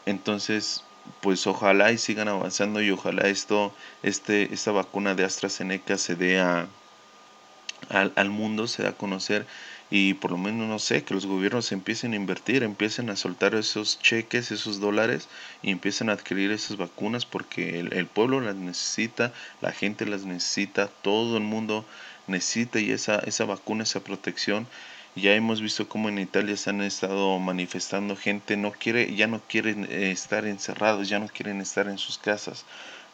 entonces, 0.06 0.84
pues 1.20 1.46
ojalá 1.46 1.92
y 1.92 1.98
sigan 1.98 2.28
avanzando 2.28 2.80
y 2.80 2.90
ojalá 2.90 3.28
esto, 3.28 3.74
este, 4.02 4.54
esta 4.54 4.72
vacuna 4.72 5.14
de 5.14 5.24
AstraZeneca 5.24 5.98
se 5.98 6.14
dé 6.14 6.40
a, 6.40 6.68
al, 7.88 8.12
al, 8.16 8.30
mundo, 8.30 8.66
se 8.66 8.82
dé 8.82 8.88
a 8.88 8.96
conocer 8.96 9.46
y 9.90 10.14
por 10.14 10.32
lo 10.32 10.38
menos, 10.38 10.68
no 10.68 10.78
sé, 10.78 11.04
que 11.04 11.14
los 11.14 11.26
gobiernos 11.26 11.70
empiecen 11.72 12.12
a 12.12 12.16
invertir, 12.16 12.62
empiecen 12.62 13.10
a 13.10 13.16
soltar 13.16 13.54
esos 13.54 14.00
cheques, 14.00 14.50
esos 14.50 14.80
dólares 14.80 15.28
y 15.62 15.70
empiecen 15.70 16.10
a 16.10 16.14
adquirir 16.14 16.50
esas 16.50 16.76
vacunas 16.76 17.24
porque 17.26 17.78
el, 17.80 17.92
el 17.92 18.06
pueblo 18.06 18.40
las 18.40 18.56
necesita, 18.56 19.32
la 19.60 19.72
gente 19.72 20.06
las 20.06 20.24
necesita, 20.24 20.88
todo 21.02 21.36
el 21.36 21.42
mundo 21.44 21.84
necesita 22.26 22.80
y 22.80 22.90
esa, 22.90 23.18
esa 23.20 23.44
vacuna, 23.44 23.84
esa 23.84 24.00
protección 24.00 24.66
ya 25.16 25.34
hemos 25.34 25.60
visto 25.60 25.88
cómo 25.88 26.08
en 26.08 26.18
Italia 26.18 26.56
se 26.56 26.70
han 26.70 26.82
estado 26.82 27.38
manifestando 27.38 28.16
gente, 28.16 28.56
no 28.56 28.72
quiere, 28.72 29.14
ya 29.14 29.26
no 29.26 29.40
quieren 29.48 29.86
eh, 29.90 30.10
estar 30.12 30.46
encerrados, 30.46 31.08
ya 31.08 31.18
no 31.18 31.28
quieren 31.28 31.60
estar 31.60 31.88
en 31.88 31.98
sus 31.98 32.18
casas. 32.18 32.64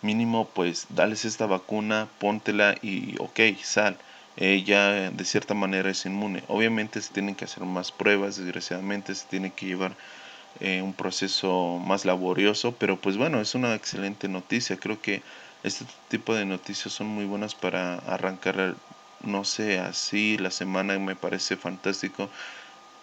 Mínimo, 0.02 0.48
pues, 0.52 0.86
dales 0.90 1.24
esta 1.24 1.46
vacuna, 1.46 2.08
póntela 2.18 2.74
y 2.82 3.14
ok, 3.20 3.40
sal. 3.62 3.96
ya 4.36 5.10
de 5.10 5.24
cierta 5.24 5.54
manera 5.54 5.90
es 5.90 6.04
inmune. 6.06 6.42
Obviamente 6.48 7.00
se 7.00 7.12
tienen 7.12 7.34
que 7.36 7.44
hacer 7.44 7.64
más 7.64 7.92
pruebas, 7.92 8.36
desgraciadamente 8.36 9.14
se 9.14 9.26
tiene 9.28 9.52
que 9.52 9.66
llevar 9.66 9.96
eh, 10.60 10.82
un 10.82 10.92
proceso 10.92 11.78
más 11.84 12.04
laborioso, 12.04 12.74
pero 12.78 12.96
pues 13.00 13.16
bueno, 13.16 13.40
es 13.40 13.54
una 13.54 13.74
excelente 13.74 14.28
noticia. 14.28 14.76
Creo 14.76 15.00
que 15.00 15.22
este 15.62 15.84
tipo 16.08 16.34
de 16.34 16.44
noticias 16.44 16.92
son 16.92 17.06
muy 17.08 17.24
buenas 17.24 17.54
para 17.54 17.96
arrancar 17.98 18.76
no 19.24 19.44
sé, 19.44 19.78
así 19.78 20.38
la 20.38 20.50
semana 20.50 20.98
me 20.98 21.16
parece 21.16 21.56
fantástico. 21.56 22.28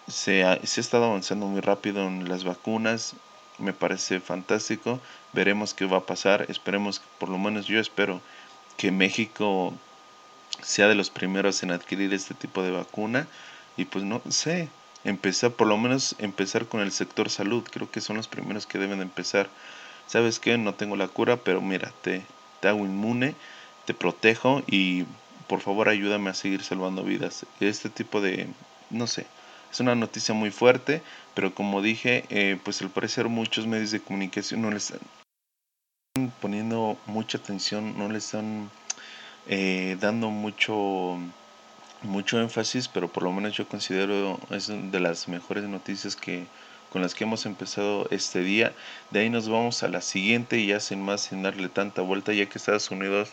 Se 0.08 0.44
ha, 0.44 0.58
se 0.64 0.80
ha 0.80 0.82
estado 0.82 1.04
avanzando 1.06 1.46
muy 1.46 1.60
rápido 1.60 2.06
en 2.06 2.28
las 2.28 2.44
vacunas, 2.44 3.14
me 3.60 3.72
parece 3.72 4.20
fantástico. 4.20 5.00
Veremos 5.32 5.74
qué 5.74 5.84
va 5.86 5.98
a 5.98 6.06
pasar. 6.06 6.46
Esperemos, 6.48 7.00
por 7.18 7.28
lo 7.28 7.38
menos 7.38 7.66
yo 7.66 7.78
espero 7.78 8.20
que 8.76 8.90
México 8.90 9.72
sea 10.62 10.88
de 10.88 10.94
los 10.94 11.10
primeros 11.10 11.62
en 11.62 11.70
adquirir 11.70 12.12
este 12.14 12.34
tipo 12.34 12.62
de 12.62 12.70
vacuna. 12.70 13.26
Y 13.76 13.84
pues 13.84 14.04
no 14.04 14.20
sé, 14.30 14.68
empezar, 15.04 15.52
por 15.52 15.66
lo 15.66 15.76
menos 15.78 16.16
empezar 16.18 16.66
con 16.66 16.80
el 16.80 16.92
sector 16.92 17.30
salud. 17.30 17.64
Creo 17.70 17.90
que 17.90 18.00
son 18.00 18.16
los 18.16 18.28
primeros 18.28 18.66
que 18.66 18.78
deben 18.78 19.00
empezar. 19.00 19.48
¿Sabes 20.06 20.40
qué? 20.40 20.58
No 20.58 20.74
tengo 20.74 20.96
la 20.96 21.08
cura, 21.08 21.36
pero 21.36 21.60
mira, 21.60 21.92
te, 22.02 22.26
te 22.60 22.68
hago 22.68 22.80
inmune, 22.80 23.34
te 23.86 23.94
protejo 23.94 24.62
y 24.66 25.04
por 25.50 25.60
favor 25.60 25.88
ayúdame 25.88 26.30
a 26.30 26.34
seguir 26.34 26.62
salvando 26.62 27.02
vidas. 27.02 27.44
Este 27.58 27.90
tipo 27.90 28.20
de, 28.20 28.46
no 28.88 29.08
sé, 29.08 29.26
es 29.72 29.80
una 29.80 29.96
noticia 29.96 30.32
muy 30.32 30.52
fuerte, 30.52 31.02
pero 31.34 31.52
como 31.56 31.82
dije, 31.82 32.24
eh, 32.30 32.56
pues 32.62 32.80
al 32.82 32.90
parecer 32.90 33.26
muchos 33.26 33.66
medios 33.66 33.90
de 33.90 33.98
comunicación 33.98 34.62
no 34.62 34.70
le 34.70 34.76
están 34.76 35.00
poniendo 36.40 36.96
mucha 37.06 37.38
atención, 37.38 37.98
no 37.98 38.08
le 38.08 38.18
están 38.18 38.70
eh, 39.48 39.96
dando 40.00 40.30
mucho 40.30 41.18
mucho 42.02 42.40
énfasis, 42.40 42.86
pero 42.86 43.08
por 43.08 43.24
lo 43.24 43.32
menos 43.32 43.56
yo 43.56 43.66
considero 43.66 44.38
es 44.50 44.68
de 44.68 45.00
las 45.00 45.26
mejores 45.26 45.64
noticias 45.64 46.14
que 46.14 46.46
con 46.90 47.02
las 47.02 47.16
que 47.16 47.24
hemos 47.24 47.44
empezado 47.44 48.06
este 48.12 48.40
día. 48.40 48.72
De 49.10 49.18
ahí 49.18 49.30
nos 49.30 49.48
vamos 49.48 49.82
a 49.82 49.88
la 49.88 50.00
siguiente 50.00 50.58
y 50.58 50.68
ya 50.68 50.78
sin 50.78 51.02
más, 51.02 51.22
sin 51.22 51.42
darle 51.42 51.68
tanta 51.68 52.02
vuelta, 52.02 52.32
ya 52.32 52.46
que 52.46 52.58
Estados 52.58 52.88
Unidos 52.92 53.30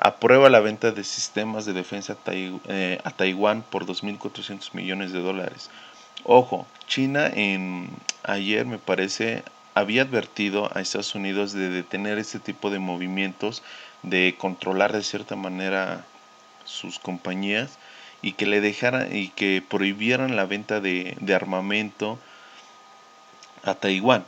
aprueba 0.00 0.48
la 0.48 0.60
venta 0.60 0.90
de 0.90 1.04
sistemas 1.04 1.66
de 1.66 1.74
defensa 1.74 2.16
eh, 2.26 2.98
a 3.04 3.10
Taiwán 3.10 3.62
por 3.62 3.86
2.400 3.86 4.72
millones 4.72 5.12
de 5.12 5.20
dólares. 5.20 5.70
Ojo, 6.24 6.66
China 6.86 7.26
en 7.28 7.90
ayer 8.22 8.66
me 8.66 8.78
parece 8.78 9.42
había 9.74 10.02
advertido 10.02 10.70
a 10.74 10.80
Estados 10.80 11.14
Unidos 11.14 11.52
de 11.52 11.68
detener 11.68 12.18
este 12.18 12.38
tipo 12.38 12.70
de 12.70 12.78
movimientos, 12.78 13.62
de 14.02 14.34
controlar 14.38 14.92
de 14.92 15.02
cierta 15.02 15.36
manera 15.36 16.04
sus 16.64 16.98
compañías 16.98 17.78
y 18.22 18.32
que 18.32 18.46
le 18.46 18.60
dejaran 18.60 19.14
y 19.14 19.28
que 19.28 19.62
prohibieran 19.66 20.36
la 20.36 20.44
venta 20.44 20.80
de, 20.80 21.16
armamento 21.34 22.18
a 23.64 23.74
Taiwán. 23.74 24.24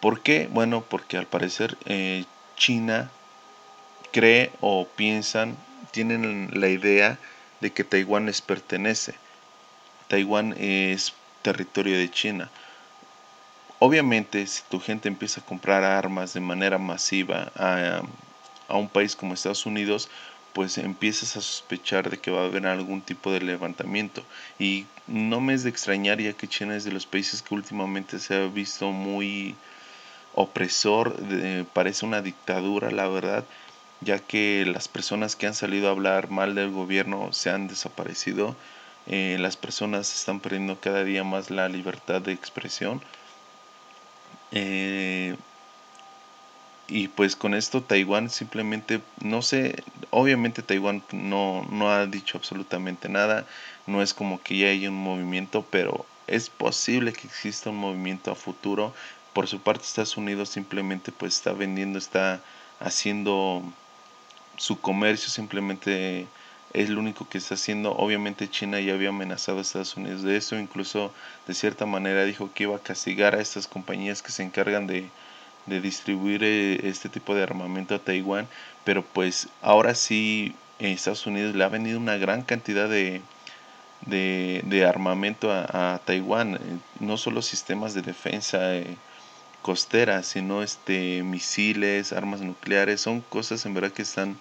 ¿Por 0.00 0.20
qué? 0.20 0.48
Bueno, 0.52 0.84
porque 0.88 1.16
al 1.16 1.26
parecer 1.26 1.76
eh, 1.86 2.24
China 2.56 3.10
cree 4.14 4.52
o 4.60 4.86
piensan, 4.86 5.56
tienen 5.90 6.48
la 6.52 6.68
idea 6.68 7.18
de 7.60 7.72
que 7.72 7.82
Taiwán 7.82 8.26
les 8.26 8.40
pertenece. 8.40 9.14
Taiwán 10.06 10.54
es 10.56 11.14
territorio 11.42 11.98
de 11.98 12.08
China. 12.08 12.48
Obviamente, 13.80 14.46
si 14.46 14.62
tu 14.70 14.78
gente 14.78 15.08
empieza 15.08 15.40
a 15.40 15.44
comprar 15.44 15.82
armas 15.82 16.32
de 16.32 16.38
manera 16.40 16.78
masiva 16.78 17.50
a, 17.56 18.02
a 18.68 18.76
un 18.76 18.88
país 18.88 19.16
como 19.16 19.34
Estados 19.34 19.66
Unidos, 19.66 20.08
pues 20.52 20.78
empiezas 20.78 21.36
a 21.36 21.40
sospechar 21.40 22.08
de 22.08 22.18
que 22.18 22.30
va 22.30 22.42
a 22.42 22.44
haber 22.44 22.68
algún 22.68 23.02
tipo 23.02 23.32
de 23.32 23.40
levantamiento. 23.40 24.22
Y 24.60 24.86
no 25.08 25.40
me 25.40 25.54
es 25.54 25.64
de 25.64 25.70
extrañar 25.70 26.20
ya 26.20 26.34
que 26.34 26.46
China 26.46 26.76
es 26.76 26.84
de 26.84 26.92
los 26.92 27.04
países 27.04 27.42
que 27.42 27.54
últimamente 27.54 28.20
se 28.20 28.36
ha 28.36 28.46
visto 28.46 28.92
muy 28.92 29.56
opresor, 30.34 31.16
parece 31.72 32.06
una 32.06 32.22
dictadura, 32.22 32.90
la 32.90 33.08
verdad, 33.08 33.44
ya 34.04 34.18
que 34.18 34.64
las 34.66 34.88
personas 34.88 35.36
que 35.36 35.46
han 35.46 35.54
salido 35.54 35.88
a 35.88 35.92
hablar 35.92 36.30
mal 36.30 36.54
del 36.54 36.70
gobierno 36.70 37.32
se 37.32 37.50
han 37.50 37.68
desaparecido, 37.68 38.56
eh, 39.06 39.36
las 39.40 39.56
personas 39.56 40.14
están 40.14 40.40
perdiendo 40.40 40.80
cada 40.80 41.04
día 41.04 41.24
más 41.24 41.50
la 41.50 41.68
libertad 41.68 42.22
de 42.22 42.32
expresión. 42.32 43.02
Eh, 44.52 45.36
y 46.86 47.08
pues 47.08 47.34
con 47.34 47.54
esto 47.54 47.82
Taiwán 47.82 48.28
simplemente, 48.30 49.00
no 49.20 49.42
sé, 49.42 49.82
obviamente 50.10 50.62
Taiwán 50.62 51.02
no, 51.12 51.66
no 51.70 51.90
ha 51.90 52.06
dicho 52.06 52.36
absolutamente 52.38 53.08
nada, 53.08 53.46
no 53.86 54.02
es 54.02 54.12
como 54.14 54.42
que 54.42 54.58
ya 54.58 54.68
hay 54.68 54.86
un 54.86 54.94
movimiento, 54.94 55.66
pero 55.70 56.06
es 56.26 56.50
posible 56.50 57.12
que 57.12 57.26
exista 57.26 57.70
un 57.70 57.76
movimiento 57.78 58.30
a 58.30 58.34
futuro. 58.34 58.94
Por 59.32 59.48
su 59.48 59.60
parte 59.60 59.84
Estados 59.84 60.16
Unidos 60.16 60.50
simplemente 60.50 61.10
pues 61.12 61.36
está 61.36 61.52
vendiendo, 61.52 61.98
está 61.98 62.40
haciendo 62.80 63.62
su 64.56 64.80
comercio, 64.80 65.30
simplemente 65.30 66.26
es 66.72 66.90
lo 66.90 67.00
único 67.00 67.28
que 67.28 67.38
está 67.38 67.54
haciendo. 67.54 67.92
Obviamente 67.96 68.48
China 68.50 68.80
ya 68.80 68.94
había 68.94 69.10
amenazado 69.10 69.58
a 69.58 69.62
Estados 69.62 69.96
Unidos 69.96 70.22
de 70.22 70.36
eso, 70.36 70.58
incluso 70.58 71.12
de 71.46 71.54
cierta 71.54 71.86
manera 71.86 72.24
dijo 72.24 72.50
que 72.54 72.64
iba 72.64 72.76
a 72.76 72.80
castigar 72.80 73.34
a 73.34 73.40
estas 73.40 73.66
compañías 73.66 74.22
que 74.22 74.32
se 74.32 74.42
encargan 74.42 74.86
de 74.86 75.08
de 75.66 75.80
distribuir 75.80 76.42
eh, 76.44 76.80
este 76.84 77.08
tipo 77.08 77.34
de 77.34 77.42
armamento 77.42 77.94
a 77.94 77.98
Taiwán, 77.98 78.46
pero 78.84 79.02
pues 79.02 79.48
ahora 79.62 79.94
sí 79.94 80.54
Estados 80.78 81.26
Unidos 81.26 81.54
le 81.54 81.64
ha 81.64 81.68
vendido 81.68 81.98
una 81.98 82.16
gran 82.16 82.42
cantidad 82.42 82.88
de, 82.88 83.22
de, 84.02 84.86
armamento 84.86 85.50
a, 85.50 86.00
Taiwán, 86.04 86.56
eh, 86.56 86.58
no 87.00 87.16
solo 87.16 87.40
sistemas 87.42 87.94
de 87.94 88.02
defensa 88.02 88.74
eh, 88.76 88.96
costera, 89.64 90.22
sino 90.22 90.62
este 90.62 91.22
misiles, 91.22 92.12
armas 92.12 92.42
nucleares, 92.42 93.00
son 93.00 93.22
cosas 93.22 93.64
en 93.64 93.72
verdad 93.74 93.92
que 93.92 94.02
están 94.02 94.36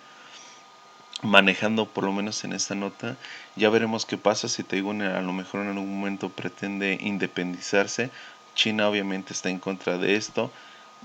manejando 1.21 1.85
por 1.87 2.03
lo 2.03 2.11
menos 2.11 2.43
en 2.43 2.51
esta 2.51 2.75
nota. 2.75 3.15
Ya 3.55 3.69
veremos 3.69 4.05
qué 4.05 4.17
pasa 4.17 4.49
si 4.49 4.63
Taiwán 4.63 5.01
a 5.01 5.21
lo 5.21 5.31
mejor 5.31 5.61
en 5.61 5.69
algún 5.69 5.95
momento 5.97 6.27
pretende 6.29 6.97
independizarse. 7.01 8.11
China 8.53 8.89
obviamente 8.89 9.31
está 9.31 9.49
en 9.49 9.59
contra 9.59 9.97
de 9.97 10.15
esto 10.15 10.51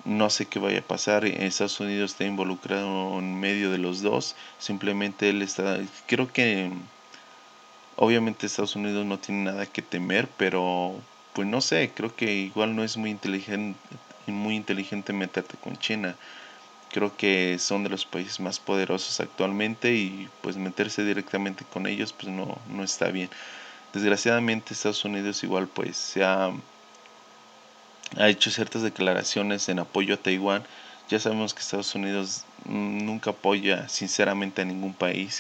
no 0.05 0.31
sé 0.31 0.47
qué 0.47 0.59
vaya 0.59 0.81
a 0.81 0.83
pasar. 0.83 1.25
Estados 1.25 1.81
Unidos 1.81 2.13
está 2.13 2.25
involucrado 2.25 3.19
en 3.19 3.39
medio 3.41 3.71
de 3.71 3.79
los 3.79 4.03
dos. 4.03 4.37
Simplemente 4.59 5.31
él 5.31 5.43
está. 5.43 5.79
Creo 6.07 6.33
que. 6.33 6.71
Obviamente 7.97 8.47
Estados 8.47 8.77
Unidos 8.77 9.05
no 9.07 9.19
tiene 9.19 9.43
nada 9.51 9.67
que 9.67 9.83
temer, 9.83 10.29
pero 10.37 10.95
pues 11.33 11.49
no 11.49 11.61
sé, 11.61 11.93
creo 11.95 12.15
que 12.15 12.33
igual 12.33 12.75
no 12.77 12.85
es 12.85 12.97
muy 12.97 13.11
inteligente, 13.11 13.79
muy 14.33 14.57
inteligente 14.57 15.13
meterte 15.13 15.57
con 15.59 15.77
China. 15.79 16.17
Creo 16.91 17.17
que 17.17 17.59
son 17.59 17.85
de 17.85 17.91
los 17.91 18.07
países 18.07 18.41
más 18.41 18.61
poderosos 18.61 19.21
actualmente 19.21 19.95
y 19.95 20.29
pues 20.43 20.57
meterse 20.57 21.05
directamente 21.05 21.65
con 21.67 21.87
ellos 21.87 22.13
pues 22.13 22.29
no, 22.33 22.63
no 22.67 22.85
está 22.85 23.11
bien. 23.11 23.31
Desgraciadamente 23.93 24.75
Estados 24.75 25.05
Unidos 25.05 25.43
igual 25.45 25.69
pues 25.69 25.97
se 25.97 26.25
ha 26.25 26.53
ha 28.17 28.29
hecho 28.29 28.51
ciertas 28.51 28.83
declaraciones 28.83 29.69
en 29.69 29.79
apoyo 29.79 30.15
a 30.15 30.17
Taiwán. 30.19 30.67
Ya 31.09 31.19
sabemos 31.19 31.55
que 31.55 31.61
Estados 31.61 31.95
Unidos 31.95 32.45
nunca 32.65 33.31
apoya 33.31 33.89
sinceramente 33.89 34.61
a 34.63 34.65
ningún 34.65 34.95
país, 34.95 35.35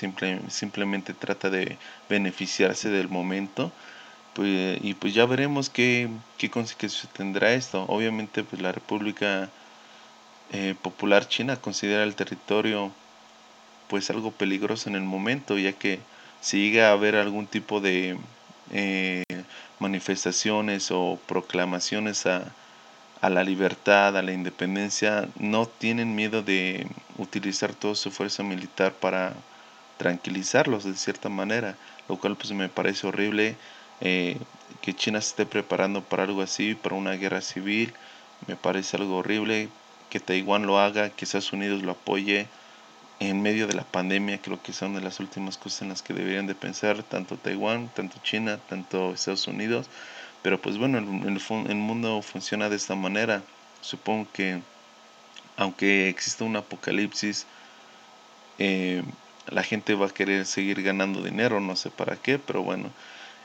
simplemente 0.48 1.14
trata 1.14 1.50
de 1.50 1.78
beneficiarse 2.08 2.88
del 2.90 3.08
momento. 3.08 3.76
Pues, 4.38 4.78
y 4.84 4.94
pues 4.94 5.14
ya 5.14 5.26
veremos 5.26 5.68
qué, 5.68 6.08
qué 6.38 6.48
consecuencias 6.48 7.12
tendrá 7.12 7.54
esto. 7.54 7.84
Obviamente 7.88 8.44
pues 8.44 8.62
la 8.62 8.70
República 8.70 9.50
eh, 10.52 10.74
Popular 10.80 11.28
China 11.28 11.56
considera 11.60 12.04
el 12.04 12.14
territorio 12.14 12.92
pues 13.88 14.10
algo 14.10 14.32
peligroso 14.32 14.88
en 14.90 14.96
el 14.96 15.02
momento, 15.02 15.58
ya 15.58 15.72
que 15.72 16.00
si 16.40 16.70
llega 16.70 16.90
a 16.90 16.92
haber 16.92 17.16
algún 17.16 17.46
tipo 17.46 17.80
de 17.80 18.18
eh, 18.70 19.24
manifestaciones 19.80 20.90
o 20.90 21.18
proclamaciones 21.26 22.26
a, 22.26 22.54
a 23.20 23.30
la 23.30 23.44
libertad, 23.44 24.16
a 24.16 24.22
la 24.22 24.32
independencia, 24.32 25.28
no 25.38 25.66
tienen 25.66 26.14
miedo 26.14 26.42
de 26.42 26.88
utilizar 27.18 27.74
toda 27.74 27.94
su 27.96 28.10
fuerza 28.10 28.42
militar 28.42 28.94
para 28.94 29.34
tranquilizarlos 29.98 30.84
de 30.84 30.94
cierta 30.96 31.28
manera, 31.28 31.76
lo 32.08 32.18
cual 32.18 32.36
pues 32.36 32.52
me 32.52 32.68
parece 32.68 33.06
horrible 33.06 33.56
eh, 34.00 34.38
que 34.80 34.94
China 34.94 35.20
se 35.20 35.30
esté 35.30 35.46
preparando 35.46 36.02
para 36.02 36.24
algo 36.24 36.42
así, 36.42 36.74
para 36.74 36.96
una 36.96 37.12
guerra 37.12 37.40
civil, 37.40 37.92
me 38.46 38.56
parece 38.56 38.96
algo 38.96 39.18
horrible 39.18 39.68
que 40.10 40.20
Taiwán 40.20 40.66
lo 40.66 40.78
haga, 40.78 41.10
que 41.10 41.24
Estados 41.24 41.52
Unidos 41.52 41.82
lo 41.82 41.92
apoye 41.92 42.46
en 43.20 43.42
medio 43.42 43.66
de 43.66 43.74
la 43.74 43.82
pandemia, 43.82 44.40
creo 44.40 44.62
que 44.62 44.72
son 44.72 44.94
de 44.94 45.00
las 45.00 45.18
últimas 45.20 45.58
cosas 45.58 45.82
en 45.82 45.88
las 45.88 46.02
que 46.02 46.14
deberían 46.14 46.46
de 46.46 46.54
pensar 46.54 47.02
tanto 47.02 47.36
Taiwán, 47.36 47.88
tanto 47.94 48.18
China, 48.22 48.58
tanto 48.68 49.12
Estados 49.12 49.48
Unidos. 49.48 49.88
Pero 50.42 50.60
pues 50.60 50.78
bueno, 50.78 50.98
el, 50.98 51.04
mundo 51.04 52.22
funciona 52.22 52.68
de 52.68 52.76
esta 52.76 52.94
manera. 52.94 53.42
Supongo 53.80 54.28
que 54.32 54.60
aunque 55.56 56.08
exista 56.08 56.44
un 56.44 56.56
apocalipsis, 56.56 57.46
eh, 58.58 59.02
la 59.48 59.64
gente 59.64 59.94
va 59.94 60.06
a 60.06 60.10
querer 60.10 60.46
seguir 60.46 60.82
ganando 60.82 61.22
dinero, 61.22 61.60
no 61.60 61.74
sé 61.74 61.90
para 61.90 62.16
qué, 62.16 62.38
pero 62.38 62.62
bueno. 62.62 62.90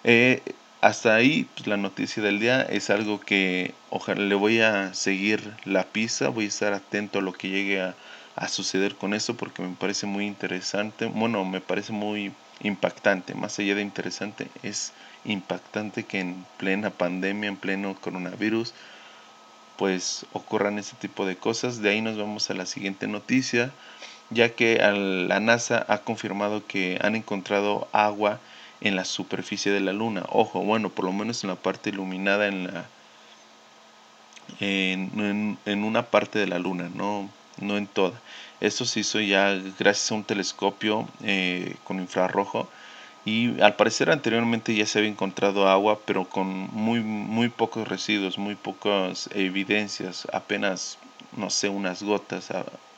Eh, 0.04 0.42
hasta 0.82 1.16
ahí 1.16 1.46
pues, 1.56 1.68
la 1.68 1.78
noticia 1.78 2.22
del 2.24 2.40
día 2.40 2.62
es 2.64 2.90
algo 2.90 3.20
que 3.20 3.74
ojalá 3.90 4.22
le 4.22 4.36
voy 4.36 4.60
a 4.62 4.94
seguir 4.94 5.56
la 5.64 5.86
pista, 5.86 6.30
voy 6.30 6.46
a 6.46 6.48
estar 6.50 6.74
atento 6.74 7.20
a 7.20 7.22
lo 7.22 7.34
que 7.34 7.50
llegue 7.50 7.82
a, 7.82 7.96
a 8.36 8.48
suceder 8.50 8.96
con 8.98 9.14
esto 9.14 9.36
porque 9.38 9.62
me 9.62 9.76
parece 9.76 10.06
muy 10.06 10.26
interesante, 10.26 11.06
bueno, 11.06 11.46
me 11.46 11.62
parece 11.62 11.94
muy 11.94 12.34
impactante, 12.62 13.34
más 13.36 13.58
allá 13.60 13.76
de 13.76 13.82
interesante, 13.82 14.50
es 14.62 14.94
impactante 15.24 16.06
que 16.06 16.20
en 16.20 16.46
plena 16.58 16.90
pandemia, 16.90 17.50
en 17.50 17.58
pleno 17.58 17.96
coronavirus, 18.00 18.74
pues 19.78 20.26
ocurran 20.34 20.80
ese 20.80 20.96
tipo 20.96 21.26
de 21.26 21.38
cosas. 21.38 21.82
De 21.82 21.90
ahí 21.90 22.02
nos 22.02 22.18
vamos 22.18 22.50
a 22.50 22.54
la 22.54 22.66
siguiente 22.66 23.08
noticia, 23.08 23.72
ya 24.30 24.50
que 24.56 24.78
la 24.78 25.40
NASA 25.40 25.86
ha 25.88 26.00
confirmado 26.00 26.66
que 26.68 27.00
han 27.02 27.16
encontrado 27.16 27.88
agua 27.92 28.40
en 28.84 28.96
la 28.96 29.06
superficie 29.06 29.72
de 29.72 29.80
la 29.80 29.94
luna. 29.94 30.26
Ojo, 30.30 30.60
bueno, 30.60 30.90
por 30.90 31.06
lo 31.06 31.14
menos 31.14 31.44
en 31.44 31.50
la 31.50 31.56
parte 31.56 31.90
iluminada 31.90 32.48
en 32.48 32.66
la 32.66 32.86
en, 34.60 35.84
una 35.84 36.04
parte 36.04 36.40
de 36.40 36.48
la 36.48 36.60
luna, 36.60 36.90
no, 36.94 37.30
no 37.60 37.78
en 37.78 37.88
toda. 37.88 38.20
Esto 38.60 38.86
se 38.86 39.02
hizo 39.02 39.20
ya 39.20 39.54
gracias 39.80 40.12
a 40.12 40.16
un 40.16 40.24
telescopio 40.24 41.08
eh, 41.24 41.76
con 41.84 42.00
infrarrojo 42.00 42.70
y 43.26 43.62
al 43.62 43.76
parecer 43.76 44.10
anteriormente 44.10 44.76
ya 44.76 44.86
se 44.86 45.00
había 45.00 45.12
encontrado 45.12 45.68
agua, 45.70 46.00
pero 46.06 46.26
con 46.26 46.48
muy, 46.48 47.00
muy 47.00 47.50
pocos 47.50 47.88
residuos, 47.88 48.38
muy 48.38 48.56
pocas 48.56 49.30
evidencias, 49.34 50.28
apenas, 50.34 50.98
no 51.38 51.50
sé, 51.50 51.70
unas 51.70 52.04
gotas, 52.04 52.50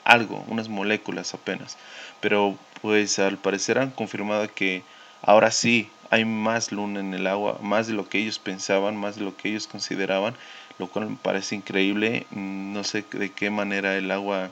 algo, 0.03 0.43
unas 0.47 0.67
moléculas 0.67 1.33
apenas. 1.35 1.77
Pero 2.21 2.57
pues 2.81 3.19
al 3.19 3.37
parecer 3.37 3.77
han 3.77 3.91
confirmado 3.91 4.47
que 4.53 4.83
ahora 5.25 5.51
sí 5.51 5.89
hay 6.09 6.25
más 6.25 6.71
luna 6.71 6.99
en 7.01 7.13
el 7.13 7.27
agua, 7.27 7.59
más 7.61 7.88
de 7.88 7.93
lo 7.93 8.07
que 8.09 8.19
ellos 8.19 8.39
pensaban, 8.39 8.95
más 8.97 9.15
de 9.17 9.23
lo 9.23 9.35
que 9.38 9.49
ellos 9.49 9.67
consideraban, 9.67 10.35
lo 10.79 10.89
cual 10.89 11.09
me 11.09 11.17
parece 11.17 11.55
increíble. 11.55 12.27
Mm, 12.31 12.73
no 12.73 12.83
sé 12.83 13.03
de 13.11 13.33
qué 13.33 13.49
manera 13.49 13.95
el 13.97 14.11
agua 14.11 14.51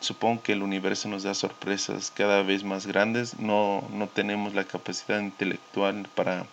Supongo 0.00 0.42
que 0.42 0.52
el 0.52 0.62
universo 0.62 1.08
nos 1.08 1.22
da 1.24 1.34
sorpresas 1.34 2.10
cada 2.10 2.42
vez 2.42 2.64
más 2.64 2.86
grandes. 2.86 3.38
No, 3.38 3.88
no 3.90 4.08
tenemos 4.08 4.54
la 4.54 4.64
capacidad 4.64 5.20
intelectual 5.20 6.08
para 6.14 6.46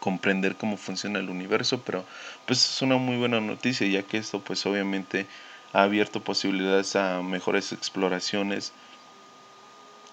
comprender 0.00 0.56
cómo 0.56 0.76
funciona 0.76 1.18
el 1.20 1.30
universo, 1.30 1.82
pero 1.84 2.04
pues 2.46 2.58
es 2.68 2.82
una 2.82 2.96
muy 2.96 3.16
buena 3.16 3.40
noticia 3.40 3.86
ya 3.86 4.02
que 4.02 4.18
esto 4.18 4.40
pues 4.44 4.66
obviamente 4.66 5.28
ha 5.72 5.82
abierto 5.84 6.24
posibilidades 6.24 6.96
a 6.96 7.22
mejores 7.22 7.72
exploraciones 7.72 8.72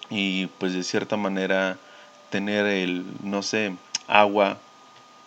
y 0.08 0.46
pues 0.58 0.74
de 0.74 0.82
cierta 0.82 1.16
manera 1.16 1.78
tener 2.30 2.66
el 2.66 3.04
no 3.22 3.42
sé 3.42 3.74
agua 4.08 4.58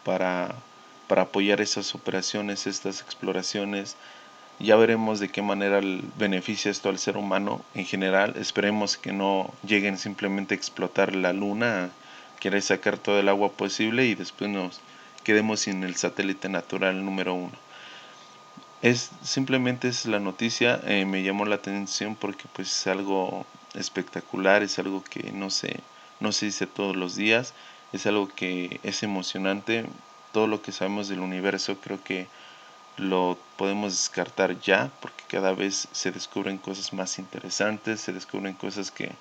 para 0.03 0.55
para 1.07 1.23
apoyar 1.23 1.61
esas 1.61 1.93
operaciones, 1.95 2.65
estas 2.65 3.01
exploraciones 3.01 3.97
ya 4.59 4.75
veremos 4.75 5.19
de 5.19 5.29
qué 5.29 5.41
manera 5.41 5.81
beneficia 6.17 6.71
esto 6.71 6.89
al 6.89 6.99
ser 6.99 7.17
humano 7.17 7.61
en 7.73 7.85
general. 7.85 8.35
Esperemos 8.37 8.97
que 8.97 9.11
no 9.11 9.53
lleguen 9.63 9.97
simplemente 9.97 10.53
a 10.53 10.57
explotar 10.57 11.15
la 11.15 11.33
luna, 11.33 11.89
quiere 12.39 12.61
sacar 12.61 12.97
todo 12.97 13.19
el 13.19 13.29
agua 13.29 13.51
posible 13.51 14.05
y 14.05 14.15
después 14.15 14.49
nos 14.49 14.79
quedemos 15.23 15.61
sin 15.61 15.83
el 15.83 15.95
satélite 15.95 16.49
natural 16.49 17.03
número 17.03 17.33
uno. 17.33 17.57
Es 18.81 19.11
simplemente 19.23 19.87
es 19.87 20.05
la 20.05 20.19
noticia, 20.19 20.79
eh, 20.85 21.05
me 21.05 21.23
llamó 21.23 21.45
la 21.45 21.55
atención 21.55 22.15
porque 22.15 22.45
pues 22.53 22.67
es 22.67 22.87
algo 22.87 23.45
espectacular, 23.75 24.61
es 24.61 24.77
algo 24.77 25.03
que 25.03 25.31
no 25.31 25.49
se, 25.49 25.79
no 26.23 26.31
se 26.31 26.47
dice 26.47 26.65
todos 26.65 26.95
los 26.95 27.15
días, 27.15 27.53
es 27.91 28.07
algo 28.07 28.29
que 28.29 28.79
es 28.83 29.03
emocionante. 29.03 29.86
Todo 30.31 30.47
lo 30.47 30.62
que 30.62 30.71
sabemos 30.71 31.09
del 31.09 31.19
universo 31.19 31.77
creo 31.81 32.01
que 32.01 32.27
lo 32.95 33.38
podemos 33.57 33.91
descartar 33.91 34.59
ya 34.62 34.89
porque 35.01 35.23
cada 35.27 35.53
vez 35.53 35.89
se 35.91 36.12
descubren 36.12 36.57
cosas 36.57 36.93
más 36.93 37.19
interesantes, 37.19 37.99
se 37.99 38.13
descubren 38.13 38.53
cosas 38.53 38.89
que 38.89 39.12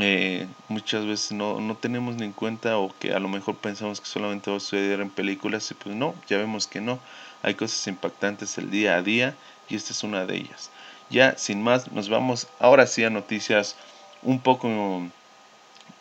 eh, 0.00 0.48
muchas 0.68 1.06
veces 1.06 1.32
no, 1.32 1.60
no, 1.60 1.76
tenemos 1.76 2.16
ni 2.16 2.24
en 2.24 2.32
cuenta 2.32 2.76
o 2.78 2.92
que 2.98 3.14
a 3.14 3.20
lo 3.20 3.28
mejor 3.28 3.54
pensamos 3.56 4.00
que 4.00 4.06
solamente 4.06 4.50
va 4.50 4.56
a 4.56 4.60
suceder 4.60 5.00
en 5.00 5.10
películas 5.10 5.70
y 5.70 5.74
pues 5.74 5.94
no, 5.94 6.14
ya 6.28 6.38
vemos 6.38 6.66
que 6.66 6.80
no, 6.80 6.98
hay 7.42 7.54
cosas 7.54 7.86
impactantes 7.86 8.58
el 8.58 8.70
día 8.70 8.96
a 8.96 9.02
día 9.02 9.36
y 9.68 9.76
esta 9.76 9.92
es 9.92 10.02
una 10.02 10.26
de 10.26 10.38
ellas. 10.38 10.70
Ya 11.08 11.38
sin 11.38 11.62
más, 11.62 11.92
nos 11.92 12.08
vamos 12.08 12.48
ahora 12.58 12.86
sí 12.86 13.04
a 13.04 13.10
noticias 13.10 13.76
un 14.22 14.40
poco 14.40 14.68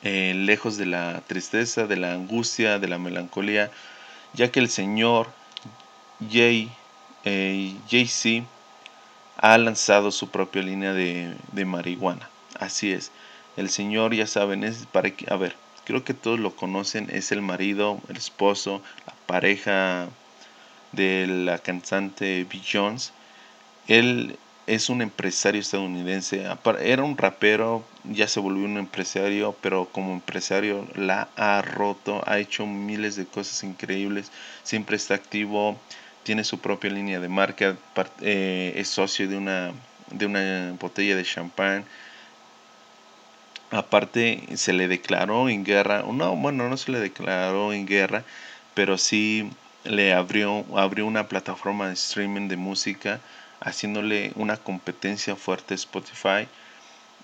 eh, 0.04 0.34
lejos 0.36 0.78
de 0.78 0.86
la 0.86 1.22
tristeza, 1.28 1.88
de 1.88 1.98
la 1.98 2.14
angustia, 2.14 2.80
de 2.80 2.88
la 2.88 2.98
melancolía, 2.98 3.72
ya 4.34 4.52
que 4.52 4.60
el 4.60 4.70
Señor 4.70 5.28
Jay, 6.32 6.70
eh, 7.26 7.76
Jay-Z 7.90 8.46
ha 9.38 9.58
lanzado 9.58 10.12
su 10.12 10.30
propia 10.30 10.64
línea 10.64 10.94
de, 10.94 11.36
marihuana. 11.66 12.28
Así 12.60 12.92
es. 12.92 13.12
El 13.56 13.70
señor, 13.70 14.14
ya 14.14 14.28
saben, 14.28 14.64
es 14.64 14.86
para 14.92 15.12
que, 15.12 15.32
a 15.32 15.36
ver, 15.36 15.56
creo 15.86 16.04
que 16.04 16.14
todos 16.14 16.40
lo 16.40 16.56
conocen, 16.56 17.10
es 17.12 17.32
el 17.32 17.42
marido, 17.42 18.00
el 18.10 18.18
esposo, 18.18 18.82
la 19.06 19.14
pareja 19.26 20.08
de 20.92 21.28
la 21.28 21.60
cantante 21.60 22.46
B. 22.46 22.62
Jones. 22.72 23.14
Él 23.88 24.38
es 24.68 24.90
un 24.90 25.02
empresario 25.02 25.62
estadounidense. 25.62 26.46
Era 26.82 27.04
un 27.04 27.18
rapero, 27.18 27.84
ya 28.04 28.28
se 28.28 28.42
volvió 28.42 28.66
un 28.66 28.78
empresario, 28.78 29.56
pero 29.62 29.86
como 29.92 30.14
empresario 30.14 30.86
la 30.94 31.30
ha 31.38 31.62
roto, 31.62 32.22
ha 32.28 32.38
hecho 32.38 32.66
miles 32.68 33.16
de 33.16 33.26
cosas 33.26 33.64
increíbles, 33.64 34.32
siempre 34.64 34.98
está 34.98 35.16
activo, 35.16 35.80
tiene 36.24 36.44
su 36.44 36.60
propia 36.60 36.92
línea 36.92 37.20
de 37.22 37.30
marca, 37.30 37.78
eh, 38.22 38.74
es 38.76 38.90
socio 38.90 39.28
de 39.30 39.38
una, 39.38 39.72
de 40.12 40.26
una 40.26 40.76
botella 40.80 41.16
de 41.16 41.24
champán. 41.24 41.86
Aparte 43.72 44.44
se 44.56 44.74
le 44.74 44.88
declaró 44.88 45.50
en 45.50 45.64
guerra, 45.64 46.04
no, 46.12 46.36
bueno, 46.36 46.70
no 46.70 46.78
se 46.78 46.92
le 46.92 47.00
declaró 47.00 47.74
en 47.74 47.86
guerra, 47.86 48.24
pero 48.74 48.98
sí 48.98 49.50
le 49.84 50.14
abrió, 50.14 50.66
abrió 50.78 51.06
una 51.06 51.28
plataforma 51.28 51.88
de 51.88 51.94
streaming 51.94 52.48
de 52.48 52.58
música, 52.58 53.20
haciéndole 53.60 54.32
una 54.36 54.58
competencia 54.58 55.36
fuerte 55.36 55.74
a 55.74 55.76
Spotify, 55.76 56.48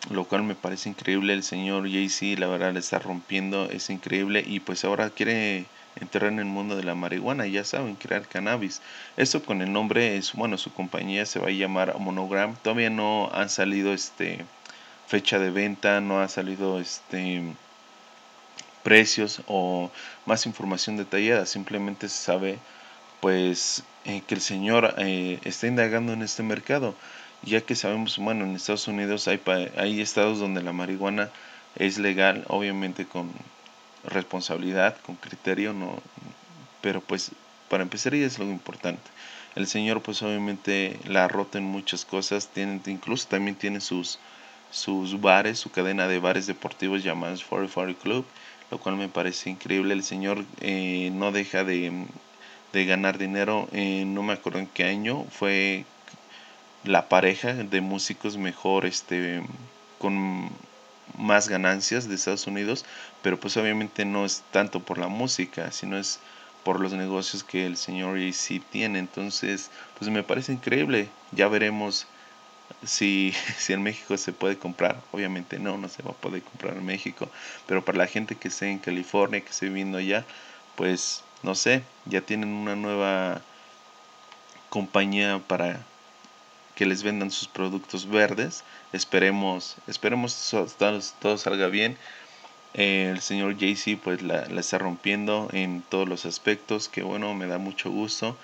lo 0.09 0.25
cual 0.25 0.43
me 0.43 0.55
parece 0.55 0.89
increíble. 0.89 1.33
El 1.33 1.43
señor 1.43 1.89
Jay-Z, 1.89 2.39
la 2.39 2.47
verdad, 2.47 2.73
le 2.73 2.79
está 2.79 2.99
rompiendo, 2.99 3.69
es 3.69 3.89
increíble, 3.89 4.43
y 4.45 4.59
pues 4.59 4.83
ahora 4.85 5.09
quiere 5.09 5.65
entrar 5.95 6.31
en 6.31 6.39
el 6.39 6.45
mundo 6.45 6.75
de 6.75 6.83
la 6.83 6.95
marihuana, 6.95 7.45
ya 7.47 7.63
saben, 7.63 7.95
crear 7.95 8.27
cannabis. 8.27 8.81
Esto 9.15 9.43
con 9.43 9.61
el 9.61 9.71
nombre, 9.71 10.17
es, 10.17 10.33
bueno, 10.33 10.57
su 10.57 10.73
compañía 10.73 11.25
se 11.25 11.39
va 11.39 11.47
a 11.47 11.51
llamar 11.51 11.97
Monogram. 11.99 12.55
Todavía 12.63 12.89
no 12.89 13.29
han 13.33 13.49
salido 13.49 13.93
este 13.93 14.45
fecha 15.07 15.37
de 15.37 15.51
venta, 15.51 16.01
no 16.01 16.19
ha 16.19 16.27
salido 16.27 16.79
este 16.79 17.43
precios 18.83 19.41
o 19.47 19.91
más 20.25 20.45
información 20.45 20.97
detallada. 20.97 21.45
Simplemente 21.45 22.09
se 22.09 22.23
sabe 22.23 22.59
pues 23.23 23.83
eh, 24.03 24.21
que 24.27 24.36
el 24.36 24.41
señor 24.41 24.95
eh, 24.97 25.39
está 25.45 25.67
indagando 25.67 26.12
en 26.12 26.23
este 26.23 26.43
mercado, 26.43 26.93
ya 27.41 27.62
que 27.62 27.73
sabemos, 27.73 28.17
bueno, 28.17 28.43
en 28.43 28.53
Estados 28.53 28.89
Unidos 28.89 29.29
hay, 29.29 29.39
hay 29.77 30.01
estados 30.01 30.39
donde 30.39 30.62
la 30.62 30.73
marihuana 30.73 31.29
es 31.77 31.99
legal, 31.99 32.43
obviamente 32.49 33.05
con 33.05 33.31
responsabilidad, 34.03 34.97
con 35.05 35.15
criterio, 35.15 35.71
no, 35.71 36.01
pero 36.81 36.99
pues 36.99 37.31
para 37.69 37.83
empezar 37.83 38.13
y 38.13 38.23
es 38.23 38.39
lo 38.39 38.45
importante. 38.45 39.09
El 39.55 39.67
Señor 39.67 40.01
pues 40.01 40.21
obviamente 40.21 40.99
la 41.07 41.29
rota 41.29 41.59
en 41.59 41.63
muchas 41.63 42.03
cosas, 42.03 42.49
tiene, 42.49 42.81
incluso 42.88 43.29
también 43.29 43.55
tiene 43.55 43.79
sus, 43.79 44.19
sus 44.69 45.21
bares, 45.21 45.59
su 45.59 45.71
cadena 45.71 46.09
de 46.09 46.19
bares 46.19 46.45
deportivos 46.45 47.05
llamados 47.05 47.45
4040 47.45 48.01
Club, 48.01 48.25
lo 48.69 48.79
cual 48.79 48.97
me 48.97 49.07
parece 49.07 49.49
increíble. 49.49 49.93
El 49.93 50.03
Señor 50.03 50.43
eh, 50.59 51.09
no 51.13 51.31
deja 51.31 51.63
de, 51.63 52.05
de 52.73 52.86
ganar 52.86 53.17
dinero, 53.17 53.69
no 53.71 54.23
me 54.23 54.33
acuerdo 54.33 54.59
en 54.59 54.67
qué 54.67 54.83
año, 54.86 55.25
fue 55.31 55.86
la 56.83 57.07
pareja 57.07 57.53
de 57.53 57.81
músicos 57.81 58.38
mejor, 58.38 58.86
este, 58.86 59.41
con 59.99 60.49
más 61.17 61.47
ganancias 61.47 62.09
de 62.09 62.15
Estados 62.15 62.47
Unidos, 62.47 62.86
pero 63.21 63.39
pues 63.39 63.55
obviamente 63.57 64.05
no 64.05 64.25
es 64.25 64.43
tanto 64.51 64.79
por 64.81 64.97
la 64.97 65.07
música, 65.07 65.71
sino 65.71 65.97
es 65.97 66.19
por 66.63 66.79
los 66.79 66.93
negocios 66.93 67.43
que 67.43 67.65
el 67.65 67.77
señor 67.77 68.17
AC 68.17 68.62
tiene. 68.71 68.99
Entonces, 68.99 69.69
pues 69.97 70.09
me 70.09 70.23
parece 70.23 70.53
increíble. 70.53 71.09
Ya 71.31 71.47
veremos 71.47 72.07
si, 72.83 73.33
si 73.57 73.73
en 73.73 73.83
México 73.83 74.17
se 74.17 74.33
puede 74.33 74.57
comprar. 74.57 75.01
Obviamente 75.12 75.59
no, 75.59 75.77
no 75.77 75.89
se 75.89 76.03
va 76.03 76.12
a 76.12 76.15
poder 76.15 76.41
comprar 76.43 76.77
en 76.77 76.86
México. 76.86 77.29
Pero 77.67 77.83
para 77.86 77.99
la 77.99 78.07
gente 78.07 78.36
que 78.36 78.47
esté 78.47 78.69
en 78.69 78.79
California, 78.79 79.41
que 79.41 79.49
esté 79.51 79.67
viviendo 79.67 79.97
allá, 79.97 80.25
pues 80.75 81.23
no 81.43 81.56
sé, 81.56 81.84
ya 82.06 82.21
tienen 82.21 82.49
una 82.49 82.75
nueva 82.75 83.41
compañía 84.69 85.39
para 85.47 85.82
que 86.75 86.86
les 86.86 87.03
vendan 87.03 87.32
sus 87.32 87.47
productos 87.47 88.08
verdes. 88.10 88.63
Esperemos, 88.93 89.75
esperemos 89.88 90.49
todo, 90.49 90.99
todo 91.19 91.38
salga 91.38 91.67
bien. 91.67 91.97
el 92.73 93.21
señor 93.21 93.58
Jay-Z 93.60 94.01
pues 94.03 94.21
la, 94.21 94.43
está 94.60 94.79
rompiendo 94.79 95.49
en 95.53 95.84
todos 95.89 96.10
los 96.10 96.25
aspectos, 96.25 96.89
que 96.89 97.03
bueno, 97.03 97.34
me 97.36 97.47
da 97.47 97.58
mucho 97.58 97.91
gusto. 97.91 98.36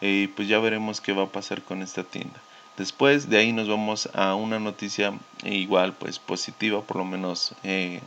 Y 0.00 0.26
pues 0.28 0.48
ya 0.48 0.58
veremos 0.58 1.00
qué 1.00 1.12
va 1.12 1.24
a 1.24 1.32
pasar 1.32 1.62
con 1.62 1.80
esta 1.80 2.02
tienda. 2.04 2.40
Después 2.76 3.28
de 3.28 3.38
ahí 3.38 3.52
nos 3.52 3.68
vamos 3.68 4.08
a 4.14 4.34
una 4.34 4.58
noticia 4.58 5.12
igual 5.44 5.94
pues 5.94 6.18
positiva, 6.18 6.82
por 6.82 6.96
lo 6.96 7.04
menos 7.04 7.54
eh, 7.62 8.00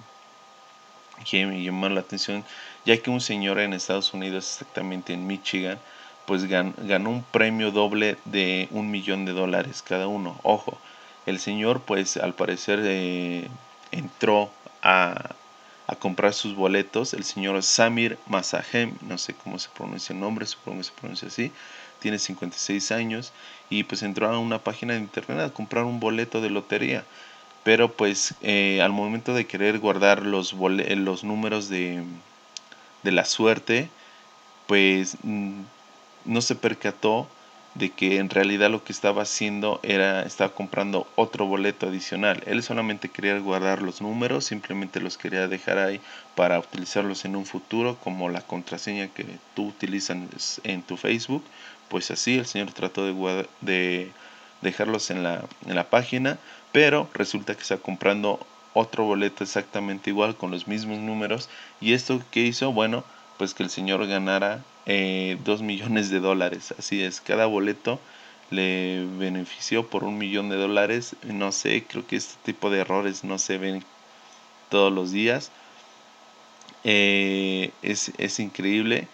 que 1.23 1.45
me 1.45 1.63
llamó 1.63 1.89
la 1.89 2.01
atención, 2.01 2.43
ya 2.85 2.97
que 2.97 3.09
un 3.09 3.21
señor 3.21 3.59
en 3.59 3.73
Estados 3.73 4.13
Unidos, 4.13 4.45
exactamente 4.45 5.13
en 5.13 5.27
Michigan, 5.27 5.79
pues 6.25 6.45
ganó 6.45 7.09
un 7.09 7.23
premio 7.23 7.71
doble 7.71 8.17
de 8.25 8.67
un 8.71 8.89
millón 8.89 9.25
de 9.25 9.33
dólares 9.33 9.83
cada 9.83 10.07
uno. 10.07 10.39
Ojo, 10.43 10.77
el 11.25 11.39
señor 11.39 11.81
pues 11.81 12.17
al 12.17 12.33
parecer 12.33 12.79
eh, 12.83 13.47
entró 13.91 14.49
a, 14.81 15.35
a 15.87 15.95
comprar 15.95 16.33
sus 16.33 16.55
boletos, 16.55 17.13
el 17.13 17.23
señor 17.23 17.61
Samir 17.63 18.17
Masahem, 18.27 18.95
no 19.01 19.17
sé 19.17 19.33
cómo 19.35 19.59
se 19.59 19.69
pronuncia 19.69 20.13
el 20.13 20.19
nombre, 20.19 20.45
supongo 20.45 20.79
que 20.79 20.83
se 20.85 20.91
pronuncia 20.93 21.27
así, 21.27 21.51
tiene 21.99 22.19
56 22.19 22.91
años 22.91 23.33
y 23.69 23.83
pues 23.83 24.03
entró 24.03 24.27
a 24.27 24.39
una 24.39 24.59
página 24.59 24.93
de 24.93 24.99
internet 24.99 25.39
a 25.39 25.53
comprar 25.53 25.85
un 25.85 25.99
boleto 25.99 26.41
de 26.41 26.49
lotería. 26.49 27.03
Pero 27.65 27.91
pues 27.91 28.35
eh, 28.43 28.81
al 28.81 28.93
momento 28.93 29.33
de 29.33 29.47
querer 29.47 29.79
guardar 29.79 30.23
los, 30.23 30.53
los 30.53 31.23
números 31.25 31.67
de, 31.67 32.03
de 33.03 33.11
la 33.11 33.25
suerte, 33.25 33.89
pues 34.67 35.17
no 35.23 36.41
se 36.41 36.55
percató 36.55 37.27
de 37.73 37.89
que 37.89 38.17
en 38.17 38.29
realidad 38.29 38.69
lo 38.69 38.83
que 38.83 38.93
estaba 38.93 39.23
haciendo 39.23 39.79
era 39.83 40.21
estaba 40.23 40.53
comprando 40.53 41.07
otro 41.15 41.47
boleto 41.47 41.87
adicional. 41.87 42.41
Él 42.45 42.63
solamente 42.63 43.09
quería 43.09 43.37
guardar 43.39 43.81
los 43.81 44.01
números, 44.01 44.45
simplemente 44.45 45.01
los 45.01 45.17
quería 45.17 45.47
dejar 45.47 45.79
ahí 45.79 45.99
para 46.35 46.59
utilizarlos 46.59 47.25
en 47.25 47.35
un 47.35 47.47
futuro 47.47 47.97
como 48.03 48.29
la 48.29 48.41
contraseña 48.41 49.07
que 49.09 49.25
tú 49.55 49.67
utilizas 49.69 50.61
en 50.63 50.83
tu 50.83 50.97
Facebook. 50.97 51.43
Pues 51.89 52.11
así 52.11 52.37
el 52.37 52.45
señor 52.45 52.71
trató 52.71 53.05
de, 53.05 53.47
de 53.61 54.11
dejarlos 54.61 55.09
en 55.11 55.23
la, 55.23 55.43
en 55.65 55.75
la 55.75 55.89
página, 55.89 56.37
pero 56.75 57.07
resulta 57.13 57.55
que 57.55 57.61
está 57.61 57.77
comprando 57.77 58.45
otro 58.73 59.05
boleto 59.05 59.45
exactamente 59.45 60.09
igual 60.09 60.35
con 60.35 60.51
los 60.51 60.67
mismos 60.67 60.97
números 60.99 61.47
y 61.79 61.93
esto 61.93 62.21
que 62.31 62.41
hizo, 62.41 62.73
bueno, 62.73 63.05
pues 63.37 63.53
que 63.53 63.63
el 63.63 63.69
señor 63.69 64.05
ganara 64.07 64.61
eh, 64.85 65.37
2 65.45 65.61
millones 65.61 66.09
de 66.09 66.19
dólares. 66.19 66.75
Así 66.77 67.01
es, 67.01 67.21
cada 67.21 67.45
boleto 67.45 67.97
le 68.49 69.05
benefició 69.17 69.87
por 69.87 70.03
un 70.03 70.17
millón 70.17 70.49
de 70.49 70.57
dólares. 70.57 71.15
No 71.23 71.53
sé, 71.53 71.85
creo 71.87 72.05
que 72.05 72.17
este 72.17 72.35
tipo 72.43 72.69
de 72.69 72.81
errores 72.81 73.23
no 73.23 73.39
se 73.39 73.57
ven 73.57 73.81
todos 74.69 74.91
los 74.91 75.13
días. 75.13 75.51
Eh, 76.83 77.71
es, 77.83 78.39
increíble. 78.41 79.07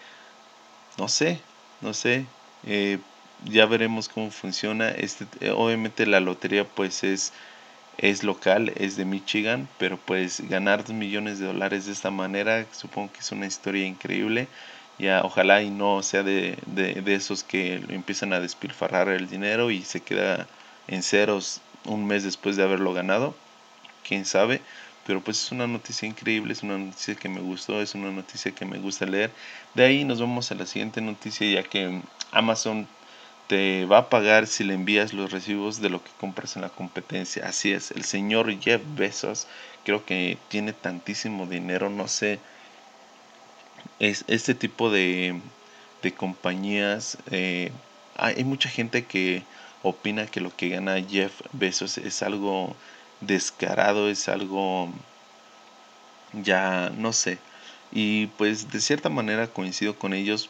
No 0.98 1.06
sé, 1.06 1.38
no 1.80 1.94
sé. 1.94 2.26
Eh, 2.66 2.98
ya 3.44 3.66
veremos 3.66 4.08
cómo 4.08 4.30
funciona. 4.30 4.90
Este, 4.90 5.26
eh, 5.40 5.50
obviamente 5.50 6.06
la 6.06 6.20
lotería 6.20 6.64
pues 6.64 7.04
es, 7.04 7.32
es 7.98 8.24
local, 8.24 8.72
es 8.76 8.96
de 8.96 9.04
Michigan, 9.04 9.68
pero 9.78 9.98
pues 9.98 10.40
ganar 10.48 10.84
2 10.84 10.94
millones 10.94 11.38
de 11.38 11.46
dólares 11.46 11.86
de 11.86 11.92
esta 11.92 12.10
manera 12.10 12.66
supongo 12.72 13.12
que 13.12 13.20
es 13.20 13.32
una 13.32 13.46
historia 13.46 13.86
increíble 13.86 14.48
ya 14.98 15.22
ojalá 15.24 15.62
y 15.62 15.70
no 15.70 16.02
sea 16.02 16.22
de, 16.22 16.58
de, 16.66 17.14
esos 17.14 17.42
que 17.42 17.74
empiezan 17.88 18.32
a 18.32 18.40
despilfarrar 18.40 19.08
el 19.08 19.28
dinero 19.28 19.70
y 19.70 19.82
se 19.82 20.00
queda 20.00 20.46
en 20.88 21.02
ceros 21.02 21.60
un 21.84 22.06
mes 22.06 22.22
después 22.24 22.56
de 22.56 22.62
haberlo 22.62 22.92
ganado, 22.92 23.34
quién 24.06 24.24
sabe, 24.24 24.60
pero 25.06 25.20
pues 25.20 25.42
es 25.42 25.52
una 25.52 25.66
noticia 25.66 26.06
increíble, 26.08 26.52
es 26.52 26.62
una 26.62 26.78
noticia 26.78 27.14
que 27.16 27.28
me 27.28 27.40
gustó, 27.40 27.82
es 27.82 27.94
una 27.94 28.10
noticia 28.10 28.52
que 28.52 28.64
me 28.64 28.78
gusta 28.78 29.06
leer. 29.06 29.32
De 29.74 29.84
ahí 29.84 30.04
nos 30.04 30.20
vamos 30.20 30.52
a 30.52 30.54
la 30.54 30.66
siguiente 30.66 31.00
noticia 31.00 31.50
ya 31.50 31.62
que 31.64 32.00
Amazon 32.30 32.86
te 33.52 33.84
va 33.84 33.98
a 33.98 34.08
pagar 34.08 34.46
si 34.46 34.64
le 34.64 34.72
envías 34.72 35.12
los 35.12 35.30
recibos 35.30 35.82
de 35.82 35.90
lo 35.90 36.02
que 36.02 36.10
compras 36.18 36.56
en 36.56 36.62
la 36.62 36.70
competencia. 36.70 37.46
Así 37.46 37.70
es, 37.70 37.90
el 37.90 38.02
señor 38.02 38.50
Jeff 38.62 38.80
Bezos 38.96 39.46
creo 39.84 40.06
que 40.06 40.38
tiene 40.48 40.72
tantísimo 40.72 41.44
dinero, 41.44 41.90
no 41.90 42.08
sé 42.08 42.40
es 43.98 44.24
este 44.26 44.54
tipo 44.54 44.90
de, 44.90 45.38
de 46.02 46.14
compañías, 46.14 47.18
eh, 47.30 47.72
hay 48.16 48.42
mucha 48.44 48.70
gente 48.70 49.04
que 49.04 49.42
opina 49.82 50.26
que 50.26 50.40
lo 50.40 50.56
que 50.56 50.70
gana 50.70 51.02
Jeff 51.02 51.42
Bezos 51.52 51.98
es 51.98 52.22
algo 52.22 52.74
descarado, 53.20 54.08
es 54.08 54.28
algo 54.30 54.88
ya 56.32 56.90
no 56.96 57.12
sé. 57.12 57.38
Y 57.92 58.28
pues 58.38 58.70
de 58.70 58.80
cierta 58.80 59.10
manera 59.10 59.46
coincido 59.48 59.98
con 59.98 60.14
ellos, 60.14 60.48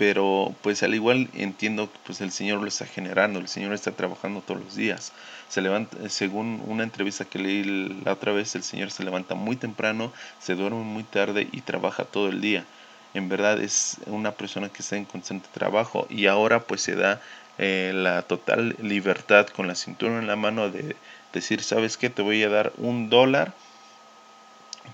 pero 0.00 0.54
pues 0.62 0.82
al 0.82 0.94
igual 0.94 1.28
entiendo 1.34 1.92
que 1.92 1.98
pues 2.06 2.22
el 2.22 2.32
Señor 2.32 2.62
lo 2.62 2.68
está 2.68 2.86
generando, 2.86 3.38
el 3.38 3.48
Señor 3.48 3.74
está 3.74 3.92
trabajando 3.92 4.40
todos 4.40 4.58
los 4.64 4.74
días. 4.74 5.12
Se 5.50 5.60
levanta, 5.60 6.08
según 6.08 6.62
una 6.66 6.84
entrevista 6.84 7.26
que 7.26 7.38
leí 7.38 7.64
la 8.02 8.14
otra 8.14 8.32
vez, 8.32 8.54
el 8.54 8.62
Señor 8.62 8.92
se 8.92 9.04
levanta 9.04 9.34
muy 9.34 9.56
temprano, 9.56 10.10
se 10.38 10.54
duerme 10.54 10.84
muy 10.84 11.04
tarde 11.04 11.48
y 11.52 11.60
trabaja 11.60 12.04
todo 12.04 12.30
el 12.30 12.40
día 12.40 12.64
en 13.12 13.28
verdad 13.28 13.60
es 13.60 13.98
una 14.06 14.32
persona 14.32 14.70
que 14.70 14.80
está 14.80 14.96
en 14.96 15.04
constante 15.04 15.48
trabajo 15.52 16.06
y 16.08 16.28
ahora 16.28 16.60
pues 16.60 16.80
se 16.80 16.94
da 16.94 17.20
eh, 17.58 17.92
la 17.94 18.22
total 18.22 18.76
libertad 18.80 19.48
con 19.48 19.66
la 19.66 19.74
cintura 19.74 20.18
en 20.18 20.26
la 20.26 20.36
mano 20.36 20.70
de 20.70 20.96
decir, 21.34 21.62
¿sabes 21.62 21.98
qué? 21.98 22.08
Te 22.08 22.22
voy 22.22 22.42
a 22.42 22.48
dar 22.48 22.72
un 22.78 23.10
dólar 23.10 23.52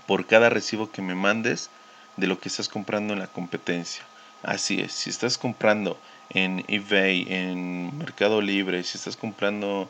por 0.05 0.25
cada 0.25 0.49
recibo 0.49 0.91
que 0.91 1.01
me 1.01 1.15
mandes 1.15 1.69
de 2.17 2.27
lo 2.27 2.39
que 2.39 2.49
estás 2.49 2.67
comprando 2.67 3.13
en 3.13 3.19
la 3.19 3.27
competencia. 3.27 4.03
Así 4.43 4.79
es, 4.79 4.93
si 4.93 5.09
estás 5.09 5.37
comprando 5.37 5.99
en 6.29 6.63
eBay, 6.67 7.25
en 7.29 7.97
Mercado 7.97 8.41
Libre, 8.41 8.83
si 8.83 8.97
estás 8.97 9.17
comprando 9.17 9.89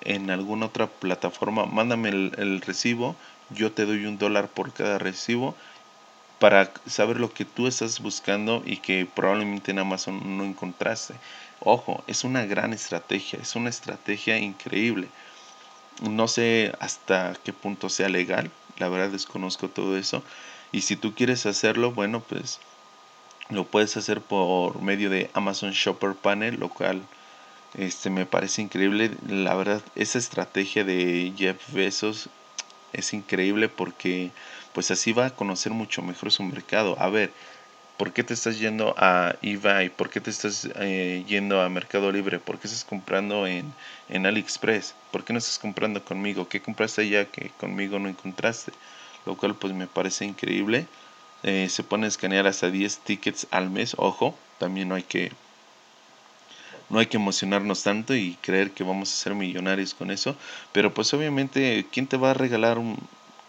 en 0.00 0.30
alguna 0.30 0.66
otra 0.66 0.88
plataforma, 0.88 1.66
mándame 1.66 2.10
el, 2.10 2.60
recibo, 2.60 3.16
yo 3.48 3.72
te 3.72 3.86
doy 3.86 4.06
un 4.06 4.18
dólar 4.18 4.52
por 4.52 4.72
cada 4.72 4.98
recibo 4.98 5.56
para 6.38 6.72
saber 6.86 7.20
lo 7.20 7.34
que 7.34 7.44
tú 7.46 7.66
estás 7.68 8.00
buscando 8.00 8.62
y 8.66 8.78
que 8.78 9.06
probablemente 9.06 9.72
en 9.72 9.80
Amazon 9.80 10.38
no 10.38 10.44
encontraste. 10.44 11.20
Ojo, 11.60 12.04
es 12.06 12.24
una 12.24 12.46
gran 12.46 12.72
estrategia, 12.74 13.38
es 13.40 13.56
una 13.56 13.70
estrategia 13.70 14.38
increíble. 14.38 15.08
No 16.02 16.28
sé 16.28 16.72
hasta 16.80 17.34
qué 17.44 17.52
punto 17.52 17.88
sea 17.88 18.08
legal, 18.08 18.52
la 18.78 18.88
verdad 18.88 19.10
desconozco 19.10 19.70
todo 19.70 19.96
eso. 19.96 20.24
Y 20.72 20.82
si 20.82 20.96
tú 20.96 21.14
quieres 21.14 21.46
hacerlo, 21.46 21.92
bueno, 21.92 22.26
pues 22.26 22.60
lo 23.50 23.64
puedes 23.66 23.96
hacer 23.96 24.20
por 24.20 24.80
medio 24.82 25.10
de 25.10 25.30
Amazon 25.34 25.72
Shopper 25.72 26.14
Panel, 26.14 26.56
lo 26.58 26.68
cual 26.68 27.02
este, 27.74 28.10
me 28.10 28.26
parece 28.26 28.62
increíble. 28.62 29.12
La 29.28 29.54
verdad, 29.54 29.82
esa 29.94 30.18
estrategia 30.18 30.84
de 30.84 31.32
Jeff 31.36 31.72
Bezos 31.72 32.30
es 32.92 33.12
increíble 33.12 33.68
porque 33.68 34.30
pues 34.72 34.90
así 34.90 35.12
va 35.12 35.26
a 35.26 35.36
conocer 35.36 35.72
mucho 35.72 36.02
mejor 36.02 36.32
su 36.32 36.42
mercado. 36.44 36.96
A 37.00 37.10
ver, 37.10 37.32
¿por 37.96 38.12
qué 38.12 38.24
te 38.24 38.34
estás 38.34 38.58
yendo 38.58 38.94
a 38.98 39.36
eBay? 39.42 39.90
¿Por 39.90 40.10
qué 40.10 40.20
te 40.20 40.30
estás 40.30 40.68
eh, 40.76 41.24
yendo 41.26 41.60
a 41.62 41.68
Mercado 41.68 42.10
Libre? 42.12 42.38
¿Por 42.40 42.58
qué 42.58 42.66
estás 42.68 42.84
comprando 42.84 43.46
en, 43.46 43.74
en 44.08 44.26
AliExpress? 44.26 44.94
¿Por 45.10 45.24
qué 45.24 45.32
no 45.32 45.38
estás 45.38 45.58
comprando 45.58 46.04
conmigo? 46.04 46.48
¿Qué 46.48 46.62
compraste 46.62 47.02
allá 47.02 47.26
que 47.30 47.50
conmigo 47.52 47.98
no 47.98 48.08
encontraste? 48.08 48.72
Lo 49.26 49.36
cual 49.36 49.56
pues 49.56 49.72
me 49.74 49.86
parece 49.88 50.24
increíble. 50.24 50.88
Eh, 51.44 51.68
se 51.68 51.84
a 51.90 52.06
escanear 52.06 52.46
hasta 52.46 52.70
10 52.70 52.98
tickets 52.98 53.46
al 53.50 53.70
mes. 53.70 53.94
Ojo, 53.98 54.34
también 54.58 54.88
no 54.88 54.94
hay 54.94 55.02
que 55.02 55.30
no 56.90 56.98
hay 56.98 57.06
que 57.06 57.16
emocionarnos 57.16 57.82
tanto 57.82 58.14
y 58.14 58.34
creer 58.42 58.70
que 58.72 58.84
vamos 58.84 59.12
a 59.12 59.16
ser 59.16 59.34
millonarios 59.34 59.94
con 59.94 60.10
eso. 60.10 60.34
Pero 60.72 60.92
pues 60.92 61.12
obviamente, 61.14 61.86
¿quién 61.92 62.06
te 62.06 62.16
va 62.16 62.30
a 62.32 62.34
regalar 62.34 62.78
un, 62.78 62.96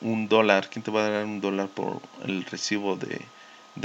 un 0.02 0.28
dólar, 0.30 0.70
¿quién 0.70 0.84
te 0.84 0.92
va 0.92 1.06
a 1.06 1.10
dar 1.10 1.26
un 1.26 1.42
dólar 1.42 1.70
por 1.70 2.02
el 2.26 2.46
recibo 2.46 2.96
de, 2.96 3.22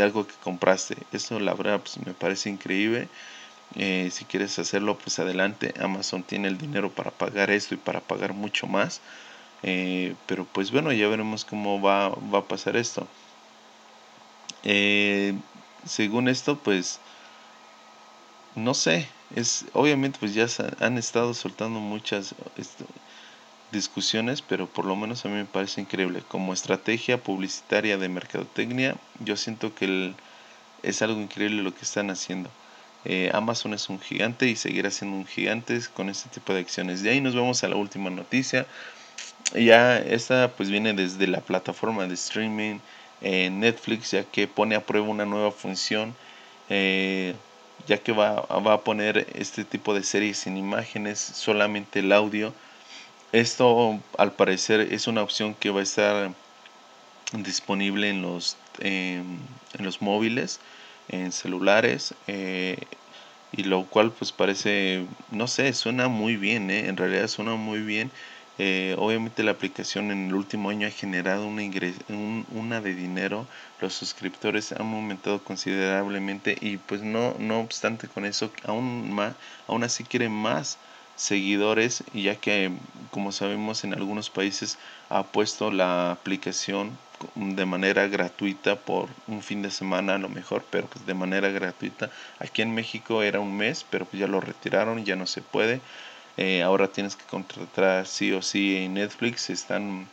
algo 0.03 0.27
que 0.27 0.35
compraste? 0.42 0.96
Eso 1.12 1.38
la 1.40 1.55
verdad 1.55 1.81
pues, 1.81 2.05
me 2.05 2.14
parece 2.14 2.51
increíble. 2.51 3.09
Eh, 3.77 4.11
si 4.12 4.25
quieres 4.25 4.59
hacerlo, 4.59 4.99
pues 4.99 5.18
adelante. 5.18 5.73
Amazon 5.81 6.23
tiene 6.25 6.49
el 6.49 6.59
dinero 6.59 6.90
para 6.90 7.11
pagar 7.12 7.51
esto 7.51 7.75
y 7.75 7.79
para 7.79 8.01
pagar 8.01 8.33
mucho 8.35 8.66
más. 8.66 9.01
Eh, 9.62 10.14
pero 10.27 10.44
pues 10.46 10.70
bueno, 10.73 10.92
ya 10.92 11.09
veremos 11.09 11.44
cómo 11.44 11.81
va, 11.81 12.09
va 12.09 12.40
a 12.40 12.49
pasar 12.49 12.77
esto. 12.77 13.07
Eh, 14.62 15.42
según 15.85 16.29
esto, 16.29 16.62
pues 16.62 17.03
no 18.55 18.75
sé. 18.75 19.09
Es 19.31 19.66
obviamente 19.73 20.18
pues 20.18 20.35
ya 20.35 20.46
han 20.81 20.99
estado 20.99 21.35
soltando 21.35 21.79
muchas 21.81 22.35
discusiones, 23.70 24.42
pero 24.42 24.73
por 24.73 24.85
lo 24.85 24.96
menos 24.96 25.25
a 25.25 25.29
mí 25.29 25.35
me 25.35 25.44
parece 25.46 25.81
increíble. 25.81 26.23
Como 26.27 26.53
estrategia 26.53 27.23
publicitaria 27.23 27.99
de 27.99 28.09
mercadotecnia, 28.09 29.01
yo 29.18 29.37
siento 29.37 29.75
que 29.75 30.16
es 30.83 31.03
algo 31.03 31.20
increíble 31.20 31.62
lo 31.62 31.75
que 31.75 31.83
están 31.85 32.11
haciendo. 32.11 32.55
Eh, 33.05 33.31
Amazon 33.35 33.75
es 33.75 33.88
un 33.90 34.01
gigante 34.01 34.49
y 34.49 34.57
seguirá 34.57 34.90
siendo 34.90 35.16
un 35.16 35.27
gigante 35.27 35.79
con 35.94 36.09
este 36.11 36.29
tipo 36.31 36.55
de 36.55 36.61
acciones. 36.61 37.03
De 37.03 37.11
ahí 37.11 37.20
nos 37.20 37.37
vamos 37.37 37.64
a 37.64 37.68
la 37.68 37.77
última 37.77 38.11
noticia. 38.11 38.68
Ya 39.55 39.99
esta 39.99 40.57
pues 40.57 40.70
viene 40.70 40.92
desde 40.94 41.27
la 41.27 41.44
plataforma 41.44 42.07
de 42.07 42.14
streaming 42.14 42.81
Netflix, 43.22 44.12
ya 44.12 44.24
que 44.24 44.46
pone 44.48 44.74
a 44.74 44.87
prueba 44.87 45.09
una 45.09 45.26
nueva 45.26 45.50
función. 45.52 46.14
Eh, 46.68 47.35
ya 47.87 47.98
que 47.98 48.12
va, 48.12 48.42
va 48.42 48.74
a 48.74 48.80
poner 48.83 49.26
este 49.35 49.64
tipo 49.64 49.94
de 49.94 50.02
series 50.02 50.38
sin 50.38 50.56
imágenes, 50.56 51.18
solamente 51.18 52.00
el 52.00 52.12
audio 52.12 52.52
esto 53.33 54.00
al 54.18 54.33
parecer 54.33 54.80
es 54.92 55.06
una 55.06 55.22
opción 55.22 55.54
que 55.54 55.70
va 55.70 55.80
a 55.80 55.85
estar 55.85 56.33
disponible 57.33 58.09
en 58.09 58.22
los, 58.22 58.56
en 58.80 59.38
los 59.78 60.02
móviles, 60.02 60.59
en 61.09 61.30
celulares, 61.30 62.14
eh, 62.26 62.76
y 63.52 63.64
lo 63.64 63.85
cual 63.85 64.11
pues 64.12 64.33
parece, 64.33 65.06
no 65.30 65.46
sé, 65.46 65.72
suena 65.74 66.09
muy 66.09 66.37
bien, 66.37 66.70
¿eh? 66.70 66.88
en 66.88 66.96
realidad 66.96 67.28
suena 67.28 67.54
muy 67.54 67.80
bien 67.80 68.11
Eh, 68.58 68.94
obviamente 68.98 69.42
la 69.42 69.52
aplicación 69.52 70.10
en 70.10 70.26
el 70.28 70.34
último 70.34 70.68
año 70.70 70.86
ha 70.86 70.90
generado 70.90 71.46
una, 71.46 71.62
una 72.48 72.80
de 72.82 72.94
dinero, 72.94 73.48
los 73.78 73.94
suscriptores 73.94 74.72
han 74.72 74.92
aumentado 74.92 75.42
considerablemente 75.42 76.56
y 76.60 76.76
pues 76.76 77.02
no, 77.02 77.34
no 77.38 77.60
obstante 77.60 78.08
con 78.08 78.26
eso, 78.26 78.52
aún, 78.64 79.10
más, 79.12 79.36
aún 79.66 79.82
así 79.84 80.04
quieren 80.04 80.32
más 80.32 80.78
seguidores, 81.14 82.04
ya 82.12 82.36
que 82.36 82.70
como 83.10 83.32
sabemos 83.32 83.84
en 83.84 83.94
algunos 83.94 84.30
países 84.30 84.78
ha 85.08 85.32
puesto 85.32 85.70
la 85.70 86.10
aplicación 86.12 86.98
de 87.34 87.66
manera 87.66 88.08
gratuita 88.08 88.80
por 88.84 89.10
un 89.26 89.42
fin 89.42 89.60
de 89.62 89.70
semana 89.70 90.14
a 90.14 90.18
lo 90.18 90.28
mejor, 90.28 90.66
pero 90.70 90.88
pues 90.88 91.04
de 91.06 91.14
manera 91.14 91.50
gratuita. 91.50 92.10
Aquí 92.38 92.62
en 92.62 92.74
México 92.74 93.22
era 93.22 93.40
un 93.40 93.56
mes, 93.56 93.84
pero 93.84 94.06
pues 94.06 94.20
ya 94.20 94.26
lo 94.26 94.40
retiraron, 94.40 95.04
ya 95.04 95.16
no 95.16 95.26
se 95.26 95.42
puede. 95.42 95.82
Eh, 96.40 96.62
ahora 96.62 96.88
tienes 96.88 97.16
que 97.16 97.24
contratar 97.26 98.07
sí 98.07 98.33
o 98.33 98.42
sí 98.42 98.76
en 98.76 98.94
Netflix. 98.94 99.50
Están 99.50 100.09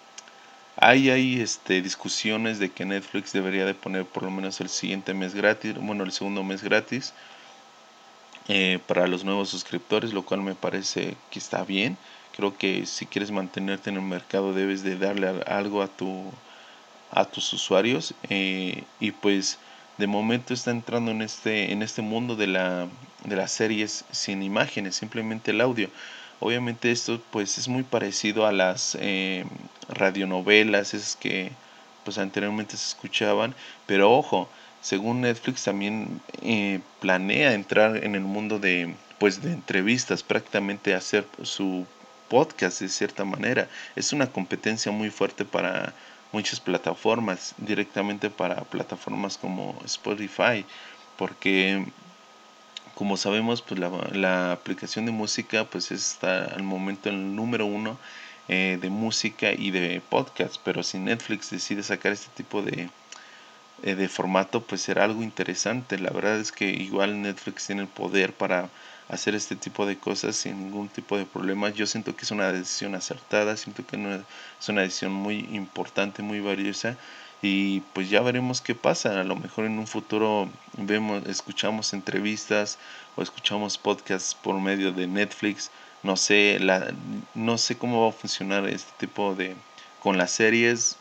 hay, 0.80 1.10
hay 1.10 1.42
este, 1.42 1.82
discusiones 1.82 2.60
de 2.60 2.70
que 2.70 2.86
Netflix 2.86 3.34
debería 3.34 3.66
de 3.66 3.74
poner 3.74 4.06
por 4.06 4.22
lo 4.24 4.30
menos 4.30 4.62
el 4.62 4.70
siguiente 4.70 5.16
mes 5.16 5.34
gratis, 5.34 5.74
bueno, 5.76 6.04
el 6.04 6.12
segundo 6.12 6.44
mes 6.44 6.64
gratis 6.64 7.14
eh, 8.48 8.80
para 8.88 9.08
los 9.08 9.24
nuevos 9.24 9.50
suscriptores, 9.50 10.14
lo 10.14 10.24
cual 10.24 10.42
me 10.42 10.54
parece 10.54 11.16
que 11.32 11.40
está 11.40 11.64
bien. 11.64 11.98
Creo 12.36 12.56
que 12.58 12.86
si 12.86 13.08
quieres 13.08 13.32
mantenerte 13.32 13.90
en 13.90 13.96
el 13.96 14.04
mercado 14.04 14.54
debes 14.54 14.84
de 14.84 14.98
darle 14.98 15.30
algo 15.48 15.82
a, 15.82 15.88
tu, 15.88 16.32
a 17.12 17.26
tus 17.26 17.52
usuarios 17.54 18.14
eh, 18.30 18.84
y 19.00 19.12
pues 19.12 19.58
de 19.98 20.06
momento 20.06 20.54
está 20.54 20.70
entrando 20.72 21.10
en 21.10 21.24
este, 21.24 21.72
en 21.72 21.82
este 21.82 22.04
mundo 22.04 22.36
de, 22.36 22.48
la, 22.48 22.88
de 23.24 23.36
las 23.36 23.52
series 23.52 24.06
sin 24.12 24.44
imágenes, 24.44 24.96
simplemente 24.96 25.52
el 25.52 25.62
audio. 25.62 25.90
Obviamente 26.40 26.92
esto 26.92 27.22
pues 27.32 27.58
es 27.58 27.68
muy 27.68 27.84
parecido 27.84 28.46
a 28.46 28.52
las 28.52 28.98
eh, 29.00 29.46
radionovelas, 29.90 30.94
esas 30.94 31.16
que 31.16 31.52
pues 32.04 32.18
anteriormente 32.18 32.78
se 32.78 32.88
escuchaban, 32.88 33.56
pero 33.86 34.12
ojo, 34.12 34.50
según 34.82 35.22
Netflix 35.22 35.64
también 35.64 36.22
eh, 36.42 36.80
planea 37.02 37.54
entrar 37.54 38.04
en 38.04 38.16
el 38.16 38.22
mundo 38.22 38.60
de 38.60 38.94
pues 39.18 39.42
de 39.42 39.52
entrevistas, 39.52 40.22
prácticamente 40.24 40.94
hacer 40.94 41.26
su 41.42 41.86
podcast 42.30 42.82
de 42.82 42.90
cierta 42.90 43.26
manera. 43.26 43.68
Es 43.96 44.14
una 44.14 44.28
competencia 44.28 44.92
muy 44.92 45.10
fuerte 45.10 45.44
para 45.44 45.94
muchas 46.32 46.60
plataformas, 46.60 47.56
directamente 47.58 48.30
para 48.30 48.64
plataformas 48.66 49.38
como 49.38 49.76
Spotify, 49.86 50.66
porque 51.18 51.86
como 52.98 53.16
sabemos, 53.16 53.62
pues 53.62 53.80
la, 53.80 54.52
aplicación 54.52 55.06
de 55.06 55.12
música 55.12 55.66
pues 55.66 55.92
está 55.92 56.46
al 56.46 56.64
momento 56.64 57.10
el 57.10 57.36
número 57.36 57.68
uno 57.68 58.00
eh, 58.48 58.80
de 58.82 58.90
música 58.90 59.52
y 59.54 59.70
de 59.70 60.02
podcast, 60.02 60.56
pero 60.64 60.82
si 60.82 60.98
Netflix 60.98 61.52
decide 61.52 61.84
sacar 61.84 62.14
este 62.14 62.30
tipo 62.36 62.64
de, 62.64 62.90
eh, 63.84 63.94
de 63.94 64.10
formato, 64.10 64.62
pues 64.64 64.82
será 64.82 65.04
algo 65.04 65.22
interesante. 65.22 66.00
La 66.00 66.10
verdad 66.10 66.40
es 66.40 66.52
que 66.52 66.72
igual 66.72 67.22
Netflix 67.22 67.68
tiene 67.68 67.84
el 67.84 67.88
poder 67.88 68.34
para 68.34 68.68
hacer 69.10 69.36
este 69.36 69.56
tipo 69.56 69.86
de 69.86 70.00
cosas 70.00 70.36
sin 70.36 70.58
ningún 70.58 70.90
tipo 70.90 71.20
de 71.20 71.28
problema. 71.28 71.70
Yo 71.70 71.86
siento 71.86 72.16
que 72.16 72.26
es 72.26 72.32
una 72.32 72.52
decisión 72.52 72.96
acertada, 72.96 73.58
siento 73.58 73.86
que 73.86 73.96
es 74.60 74.70
una 74.70 74.82
decisión 74.82 75.14
muy 75.14 75.48
importante, 75.52 76.24
muy 76.24 76.40
valiosa 76.40 76.98
y 77.42 77.82
pues 77.94 78.10
ya 78.10 78.22
veremos 78.22 78.62
qué 78.62 78.76
pasa. 78.76 79.20
A 79.20 79.24
lo 79.24 79.36
mejor 79.36 79.66
en 79.66 79.80
un 79.80 79.88
futuro 79.88 80.50
vemos, 80.78 81.26
escuchamos 81.28 81.94
entrevistas 81.94 82.78
o 83.16 83.22
escuchamos 83.22 83.78
podcasts 83.78 84.36
por 84.36 84.60
medio 84.60 84.92
de 84.92 85.08
Netflix. 85.08 85.72
No 86.04 86.16
sé, 86.18 86.58
la, 86.60 86.94
no 87.34 87.58
sé 87.58 87.78
cómo 87.78 88.04
va 88.04 88.10
a 88.10 88.14
funcionar 88.14 88.68
este 88.68 88.92
tipo 88.98 89.36
de 89.36 89.56
con 90.02 90.18
las 90.18 90.32
series. 90.32 90.98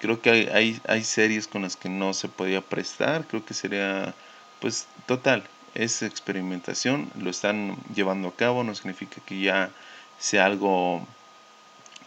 Creo 0.00 0.20
que 0.20 0.30
hay, 0.30 0.48
hay, 0.52 0.80
hay 0.88 1.04
series 1.04 1.46
con 1.48 1.62
las 1.62 1.76
que 1.76 1.88
no 1.88 2.14
se 2.14 2.28
podía 2.28 2.60
prestar. 2.60 3.26
Creo 3.26 3.44
que 3.44 3.54
sería 3.54 4.14
pues 4.60 4.86
total 5.06 5.44
es 5.76 6.02
experimentación, 6.02 7.10
lo 7.20 7.30
están 7.30 7.76
llevando 7.94 8.28
a 8.28 8.34
cabo, 8.34 8.64
no 8.64 8.74
significa 8.74 9.20
que 9.26 9.40
ya 9.40 9.70
sea 10.18 10.46
algo 10.46 11.06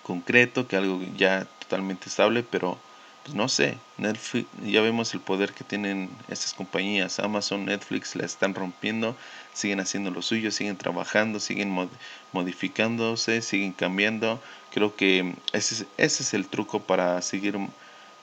concreto, 0.04 0.68
que 0.68 0.76
algo 0.76 1.02
ya 1.16 1.46
totalmente 1.60 2.10
estable, 2.10 2.44
pero 2.44 2.80
pues 3.24 3.36
no 3.36 3.50
sé, 3.50 3.78
Netflix, 3.98 4.48
ya 4.64 4.82
vemos 4.82 5.14
el 5.14 5.20
poder 5.20 5.54
que 5.54 5.64
tienen 5.64 6.10
estas 6.30 6.54
compañías, 6.54 7.20
Amazon, 7.20 7.66
Netflix, 7.66 8.16
la 8.16 8.26
están 8.26 8.56
rompiendo, 8.56 9.16
siguen 9.54 9.80
haciendo 9.80 10.12
lo 10.12 10.22
suyo, 10.22 10.52
siguen 10.52 10.78
trabajando, 10.78 11.40
siguen 11.40 11.90
modificándose, 12.32 13.42
siguen 13.42 13.74
cambiando. 13.74 14.42
Creo 14.72 14.96
que 14.96 15.36
ese 15.54 15.76
es, 15.76 15.86
ese 15.98 16.24
es 16.24 16.34
el 16.34 16.48
truco 16.48 16.82
para 16.82 17.22
seguir, 17.22 17.58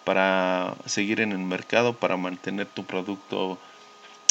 para 0.05 0.75
seguir 0.87 1.21
en 1.21 1.33
el 1.33 1.39
mercado, 1.39 1.95
para 1.95 2.17
mantener 2.17 2.67
tu 2.67 2.85
producto 2.85 3.59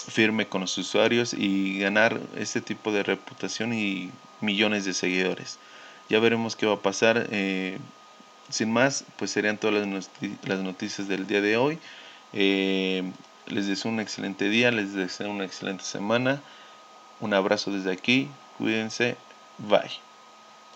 firme 0.07 0.47
con 0.47 0.61
los 0.61 0.77
usuarios 0.77 1.33
y 1.33 1.79
ganar 1.79 2.19
este 2.37 2.61
tipo 2.61 2.91
de 2.91 3.03
reputación 3.03 3.73
y 3.73 4.11
millones 4.41 4.85
de 4.85 4.93
seguidores. 4.93 5.57
Ya 6.09 6.19
veremos 6.19 6.55
qué 6.55 6.65
va 6.65 6.75
a 6.75 6.81
pasar. 6.81 7.27
Eh, 7.31 7.79
sin 8.49 8.71
más, 8.71 9.05
pues 9.17 9.31
serían 9.31 9.57
todas 9.57 10.09
las, 10.43 10.59
noticias 10.59 11.07
del 11.07 11.27
día 11.27 11.41
de 11.41 11.57
hoy. 11.57 11.79
Eh, 12.33 13.03
les 13.47 13.67
deseo 13.67 13.91
un 13.91 13.99
excelente 13.99 14.49
día, 14.49 14.71
les 14.71 14.93
deseo 14.93 15.29
una 15.29 15.45
excelente 15.45 15.83
semana. 15.83 16.41
Un 17.19 17.33
abrazo 17.33 17.71
desde 17.71 17.91
aquí, 17.91 18.29
cuídense, 18.57 19.17
bye. 19.57 20.04